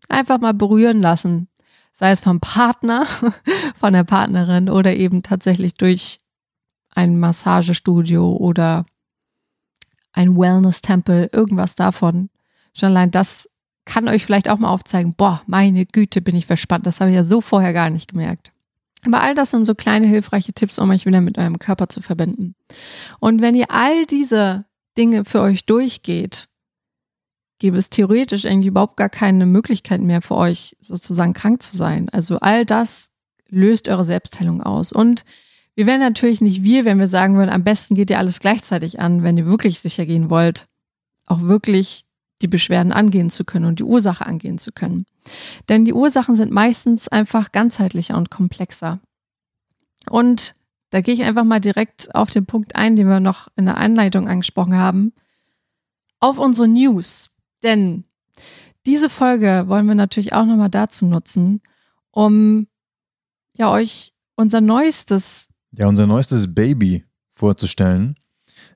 Einfach 0.08 0.40
mal 0.40 0.54
berühren 0.54 1.02
lassen. 1.02 1.48
Sei 1.92 2.12
es 2.12 2.22
vom 2.22 2.40
Partner, 2.40 3.06
von 3.76 3.94
der 3.94 4.04
Partnerin 4.04 4.70
oder 4.70 4.96
eben 4.96 5.24
tatsächlich 5.24 5.76
durch 5.76 6.20
ein 6.92 7.20
Massagestudio 7.20 8.32
oder 8.32 8.86
ein 10.12 10.38
Wellness-Tempel, 10.38 11.30
irgendwas 11.32 11.76
davon. 11.76 12.30
Schon 12.74 12.90
allein 12.90 13.12
das 13.12 13.50
kann 13.86 14.08
euch 14.08 14.24
vielleicht 14.24 14.50
auch 14.50 14.60
mal 14.60 14.70
aufzeigen, 14.70 15.16
boah, 15.16 15.42
meine 15.48 15.86
Güte, 15.86 16.22
bin 16.22 16.36
ich 16.36 16.46
verspannt. 16.46 16.86
Das 16.86 17.02
habe 17.02 17.10
ich 17.10 17.16
ja 17.16 17.24
so 17.24 17.42
vorher 17.42 17.74
gar 17.74 17.90
nicht 17.90 18.12
gemerkt. 18.12 18.52
Aber 19.06 19.22
all 19.22 19.34
das 19.34 19.52
sind 19.52 19.66
so 19.66 19.76
kleine 19.76 20.08
hilfreiche 20.08 20.54
Tipps, 20.54 20.78
um 20.78 20.90
euch 20.90 21.06
wieder 21.06 21.22
mit 21.22 21.38
eurem 21.38 21.58
Körper 21.58 21.90
zu 21.90 22.02
verbinden. 22.02 22.56
Und 23.20 23.42
wenn 23.42 23.56
ihr 23.56 23.72
all 23.72 24.06
diese 24.06 24.66
Dinge 24.98 25.26
für 25.26 25.42
euch 25.42 25.66
durchgeht, 25.66 26.48
gäbe 27.60 27.78
es 27.78 27.90
theoretisch 27.90 28.46
eigentlich 28.46 28.68
überhaupt 28.68 28.98
gar 28.98 29.10
keine 29.10 29.46
Möglichkeit 29.46 30.02
mehr 30.02 30.22
für 30.22 30.36
euch, 30.36 30.76
sozusagen 30.82 31.34
krank 31.34 31.64
zu 31.64 31.78
sein. 31.78 32.10
Also 32.10 32.40
all 32.40 32.66
das 32.66 33.12
löst 33.48 33.88
eure 33.90 34.06
Selbstheilung 34.06 34.62
aus. 34.62 34.92
Und 34.92 35.24
wir 35.76 35.86
wären 35.86 36.00
natürlich 36.00 36.42
nicht 36.42 36.64
wir, 36.64 36.86
wenn 36.86 37.00
wir 37.00 37.08
sagen 37.08 37.38
würden, 37.38 37.50
am 37.50 37.64
besten 37.64 37.96
geht 37.96 38.10
ihr 38.10 38.20
alles 38.20 38.40
gleichzeitig 38.40 39.00
an, 39.00 39.24
wenn 39.24 39.38
ihr 39.38 39.46
wirklich 39.46 39.80
sicher 39.80 40.06
gehen 40.06 40.30
wollt, 40.30 40.68
auch 41.26 41.42
wirklich 41.42 42.06
die 42.42 42.48
Beschwerden 42.48 42.92
angehen 42.92 43.30
zu 43.30 43.44
können 43.44 43.66
und 43.66 43.80
die 43.80 43.84
Ursache 43.84 44.26
angehen 44.26 44.58
zu 44.58 44.72
können. 44.72 45.06
Denn 45.68 45.86
die 45.86 45.94
Ursachen 45.94 46.36
sind 46.36 46.52
meistens 46.52 47.08
einfach 47.08 47.52
ganzheitlicher 47.52 48.18
und 48.18 48.32
komplexer. 48.32 49.00
Und 50.10 50.56
da 50.90 51.02
gehe 51.02 51.14
ich 51.14 51.24
einfach 51.24 51.44
mal 51.44 51.60
direkt 51.60 52.14
auf 52.16 52.32
den 52.32 52.46
Punkt 52.46 52.76
ein, 52.76 52.96
den 52.96 53.08
wir 53.08 53.20
noch 53.20 53.50
in 53.56 53.66
der 53.66 53.78
Einleitung 53.78 54.28
angesprochen 54.28 54.76
haben. 54.76 55.14
Auf 56.20 56.40
unsere 56.40 56.68
News. 56.68 57.30
Denn 57.64 58.06
diese 58.86 59.10
Folge 59.10 59.66
wollen 59.68 59.86
wir 59.86 59.96
natürlich 59.96 60.34
auch 60.34 60.46
nochmal 60.46 60.70
dazu 60.70 61.06
nutzen, 61.06 61.62
um 62.12 62.68
ja 63.56 63.72
euch 63.72 64.14
unser 64.36 64.62
neuestes. 64.62 65.48
Ja, 65.72 65.88
unser 65.88 66.08
neuestes 66.08 66.54
Baby 66.54 67.06
vorzustellen, 67.36 68.16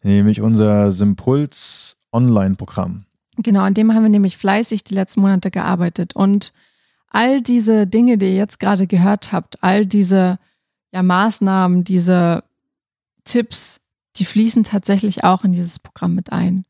nämlich 0.04 0.42
unser 0.42 0.92
Simpuls 0.92 1.98
Online-Programm. 2.12 3.06
Genau, 3.38 3.62
an 3.62 3.74
dem 3.74 3.94
haben 3.94 4.04
wir 4.04 4.10
nämlich 4.10 4.38
fleißig 4.38 4.84
die 4.84 4.94
letzten 4.94 5.22
Monate 5.22 5.50
gearbeitet. 5.50 6.16
Und 6.16 6.54
all 7.10 7.42
diese 7.42 7.88
Dinge, 7.88 8.18
die 8.18 8.28
ihr 8.28 8.36
jetzt 8.36 8.60
gerade 8.60 8.88
gehört 8.88 9.32
habt, 9.32 9.64
all 9.64 9.86
diese 9.86 10.40
ja, 10.92 11.02
Maßnahmen, 11.02 11.84
diese 11.84 12.44
Tipps, 13.24 13.80
die 14.18 14.26
fließen 14.26 14.64
tatsächlich 14.64 15.24
auch 15.24 15.44
in 15.44 15.54
dieses 15.54 15.80
Programm 15.80 16.14
mit 16.14 16.32
ein. 16.32 16.66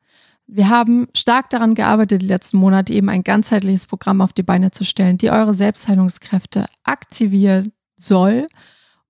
Wir 0.48 0.70
haben 0.70 1.08
stark 1.14 1.50
daran 1.50 1.76
gearbeitet, 1.76 2.22
die 2.22 2.28
letzten 2.28 2.58
Monate 2.58 2.94
eben 2.94 3.10
ein 3.10 3.24
ganzheitliches 3.24 3.86
Programm 3.86 4.22
auf 4.22 4.34
die 4.34 4.44
Beine 4.44 4.72
zu 4.72 4.86
stellen, 4.86 5.18
die 5.18 5.32
eure 5.32 5.54
Selbstheilungskräfte 5.54 6.68
aktivieren 6.84 7.72
soll. 7.96 8.48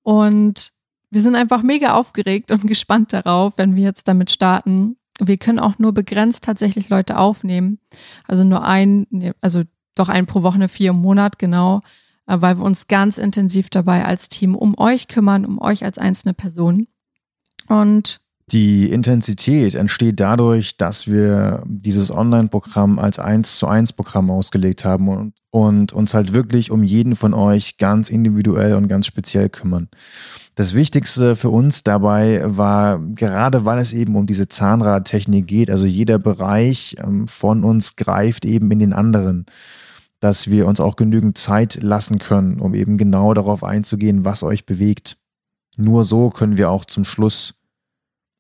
Und 0.04 0.72
wir 1.10 1.22
sind 1.22 1.36
einfach 1.36 1.64
mega 1.64 1.96
aufgeregt 1.96 2.52
und 2.52 2.62
gespannt 2.68 3.14
darauf, 3.14 3.54
wenn 3.58 3.76
wir 3.76 3.84
jetzt 3.84 4.08
damit 4.08 4.32
starten, 4.32 4.98
wir 5.28 5.38
können 5.38 5.60
auch 5.60 5.80
nur 5.80 5.94
begrenzt 5.94 6.44
tatsächlich 6.44 6.90
Leute 6.90 7.18
aufnehmen. 7.18 7.80
Also 8.28 8.44
nur 8.44 8.64
ein, 8.64 9.34
also 9.42 9.64
doch 9.96 10.10
ein 10.10 10.26
pro 10.26 10.44
Woche, 10.44 10.68
vier 10.68 10.92
im 10.92 10.98
Monat, 10.98 11.40
genau, 11.40 11.82
äh, 12.28 12.38
weil 12.40 12.58
wir 12.58 12.66
uns 12.66 12.88
ganz 12.88 13.18
intensiv 13.18 13.70
dabei 13.70 14.06
als 14.06 14.30
Team 14.30 14.56
um 14.56 14.78
euch 14.78 15.08
kümmern, 15.08 15.46
um 15.46 15.60
euch 15.60 15.84
als 15.84 15.98
einzelne 15.98 16.34
Person. 16.34 16.88
Und 17.68 18.20
die 18.52 18.92
Intensität 18.92 19.74
entsteht 19.74 20.20
dadurch, 20.20 20.78
dass 20.78 21.08
wir 21.08 21.64
dieses 21.66 22.12
Online-Programm 22.12 23.00
als 23.00 23.18
1 23.18 23.58
zu 23.58 23.68
1 23.68 23.94
Programm 23.94 24.30
ausgelegt 24.30 24.84
haben 24.84 25.08
und, 25.08 25.34
und 25.50 25.94
uns 25.94 26.14
halt 26.14 26.34
wirklich 26.34 26.70
um 26.70 26.84
jeden 26.84 27.16
von 27.16 27.34
euch 27.34 27.78
ganz 27.78 28.10
individuell 28.10 28.76
und 28.76 28.90
ganz 28.90 29.08
speziell 29.08 29.50
kümmern. 29.50 29.90
Das 30.56 30.76
Wichtigste 30.76 31.36
für 31.36 31.50
uns 31.50 31.84
dabei 31.84 32.42
war, 32.46 33.00
gerade 33.00 33.66
weil 33.66 33.80
es 33.80 33.92
eben 33.92 34.16
um 34.16 34.28
diese 34.28 34.48
Zahnradtechnik 34.48 35.48
geht, 35.48 35.72
also 35.72 35.86
jeder 35.86 36.20
Bereich 36.20 36.96
ähm, 37.00 37.28
von 37.28 37.64
uns 37.64 37.96
greift 37.96 38.46
eben 38.46 38.70
in 38.70 38.80
den 38.80 38.94
anderen, 38.94 39.48
dass 40.20 40.50
wir 40.50 40.68
uns 40.68 40.80
auch 40.80 40.96
genügend 40.96 41.38
Zeit 41.38 41.82
lassen 41.82 42.20
können, 42.20 42.60
um 42.60 42.76
eben 42.76 42.98
genau 42.98 43.34
darauf 43.34 43.64
einzugehen, 43.64 44.26
was 44.26 44.44
euch 44.44 44.66
bewegt. 44.66 45.18
Nur 45.76 46.06
so 46.06 46.30
können 46.30 46.56
wir 46.56 46.70
auch 46.70 46.86
zum 46.86 47.04
Schluss 47.04 47.56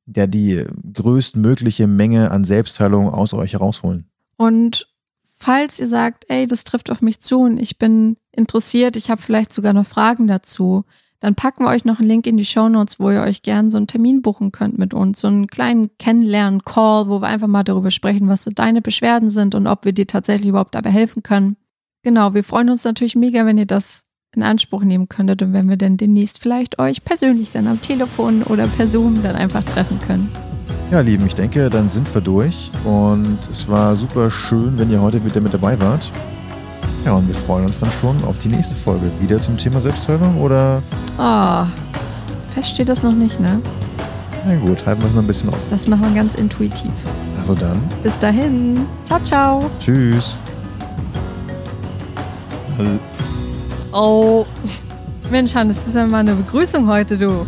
ja 0.05 0.27
die 0.27 0.65
größtmögliche 0.93 1.87
Menge 1.87 2.29
an 2.29 2.43
Selbstheilung 2.43 3.09
aus 3.09 3.33
euch 3.33 3.53
herausholen. 3.53 4.07
Und 4.37 4.87
falls 5.35 5.79
ihr 5.79 5.87
sagt, 5.87 6.25
ey, 6.29 6.45
das 6.45 6.63
trifft 6.63 6.91
auf 6.91 7.01
mich 7.01 7.21
zu 7.21 7.39
und 7.41 7.57
ich 7.57 7.79
bin 7.79 8.17
interessiert, 8.31 8.95
ich 8.97 9.09
habe 9.09 9.21
vielleicht 9.21 9.51
sogar 9.51 9.73
noch 9.73 9.85
Fragen 9.85 10.27
dazu, 10.27 10.85
dann 11.23 11.35
packen 11.35 11.63
wir 11.63 11.69
euch 11.69 11.85
noch 11.85 11.99
einen 11.99 12.09
Link 12.09 12.27
in 12.27 12.35
die 12.35 12.43
Show 12.43 12.67
Notes, 12.67 12.99
wo 12.99 13.09
ihr 13.09 13.21
euch 13.21 13.43
gern 13.43 13.69
so 13.69 13.77
einen 13.77 13.87
Termin 13.87 14.21
buchen 14.21 14.51
könnt 14.51 14.77
mit 14.77 14.93
uns, 14.93 15.21
so 15.21 15.29
einen 15.29 15.47
kleinen 15.47 15.89
Kennenlernen-Call, 15.97 17.07
wo 17.07 17.21
wir 17.21 17.27
einfach 17.27 17.47
mal 17.47 17.63
darüber 17.63 17.91
sprechen, 17.91 18.27
was 18.27 18.43
so 18.43 18.51
deine 18.51 18.81
Beschwerden 18.81 19.29
sind 19.29 19.55
und 19.55 19.65
ob 19.65 19.85
wir 19.85 19.93
dir 19.93 20.05
tatsächlich 20.05 20.49
überhaupt 20.49 20.75
dabei 20.75 20.91
helfen 20.91 21.23
können. 21.23 21.55
Genau, 22.03 22.33
wir 22.33 22.43
freuen 22.43 22.69
uns 22.69 22.83
natürlich 22.83 23.15
mega, 23.15 23.45
wenn 23.45 23.57
ihr 23.57 23.65
das 23.65 24.03
in 24.35 24.43
Anspruch 24.43 24.83
nehmen 24.83 25.07
könntet 25.07 25.41
und 25.41 25.53
wenn 25.53 25.69
wir 25.69 25.77
dann 25.77 25.95
demnächst 25.95 26.39
vielleicht 26.39 26.77
euch 26.77 27.05
persönlich 27.05 27.51
dann 27.51 27.67
am 27.67 27.79
Telefon 27.79 28.43
oder 28.43 28.67
per 28.67 28.87
Zoom 28.87 29.23
dann 29.23 29.37
einfach 29.37 29.63
treffen 29.63 29.99
können. 29.99 30.29
Ja, 30.91 30.99
Lieben, 30.99 31.25
ich 31.25 31.35
denke, 31.35 31.69
dann 31.69 31.87
sind 31.87 32.13
wir 32.13 32.19
durch 32.19 32.69
und 32.83 33.39
es 33.49 33.69
war 33.69 33.95
super 33.95 34.29
schön, 34.29 34.77
wenn 34.77 34.91
ihr 34.91 35.01
heute 35.01 35.23
wieder 35.23 35.39
mit 35.39 35.53
dabei 35.53 35.79
wart. 35.79 36.11
Ja, 37.05 37.13
und 37.13 37.27
wir 37.27 37.35
freuen 37.35 37.65
uns 37.65 37.79
dann 37.79 37.91
schon 37.99 38.15
auf 38.23 38.37
die 38.39 38.47
nächste 38.47 38.75
Folge. 38.77 39.11
Wieder 39.19 39.37
zum 39.37 39.57
Thema 39.57 39.81
Selbstheilung 39.81 40.39
oder? 40.41 40.81
Ah, 41.17 41.63
oh, 41.63 41.67
fest 42.53 42.69
steht 42.69 42.87
das 42.87 43.03
noch 43.03 43.13
nicht, 43.13 43.39
ne? 43.39 43.61
Na 44.45 44.55
gut, 44.55 44.85
halten 44.85 45.01
wir 45.01 45.07
es 45.09 45.13
noch 45.13 45.21
ein 45.21 45.27
bisschen 45.27 45.49
auf. 45.49 45.57
Das 45.69 45.87
machen 45.87 46.03
wir 46.03 46.21
ganz 46.21 46.35
intuitiv. 46.35 46.91
Also 47.39 47.55
dann. 47.55 47.81
Bis 48.03 48.17
dahin. 48.19 48.85
Ciao, 49.05 49.19
ciao. 49.21 49.69
Tschüss. 49.79 50.37
Oh. 53.91 54.45
Mensch, 55.29 55.53
Hannes, 55.55 55.77
das 55.77 55.87
ist 55.89 55.95
ja 55.95 56.05
mal 56.05 56.19
eine 56.19 56.35
Begrüßung 56.35 56.87
heute, 56.87 57.17
du. 57.17 57.45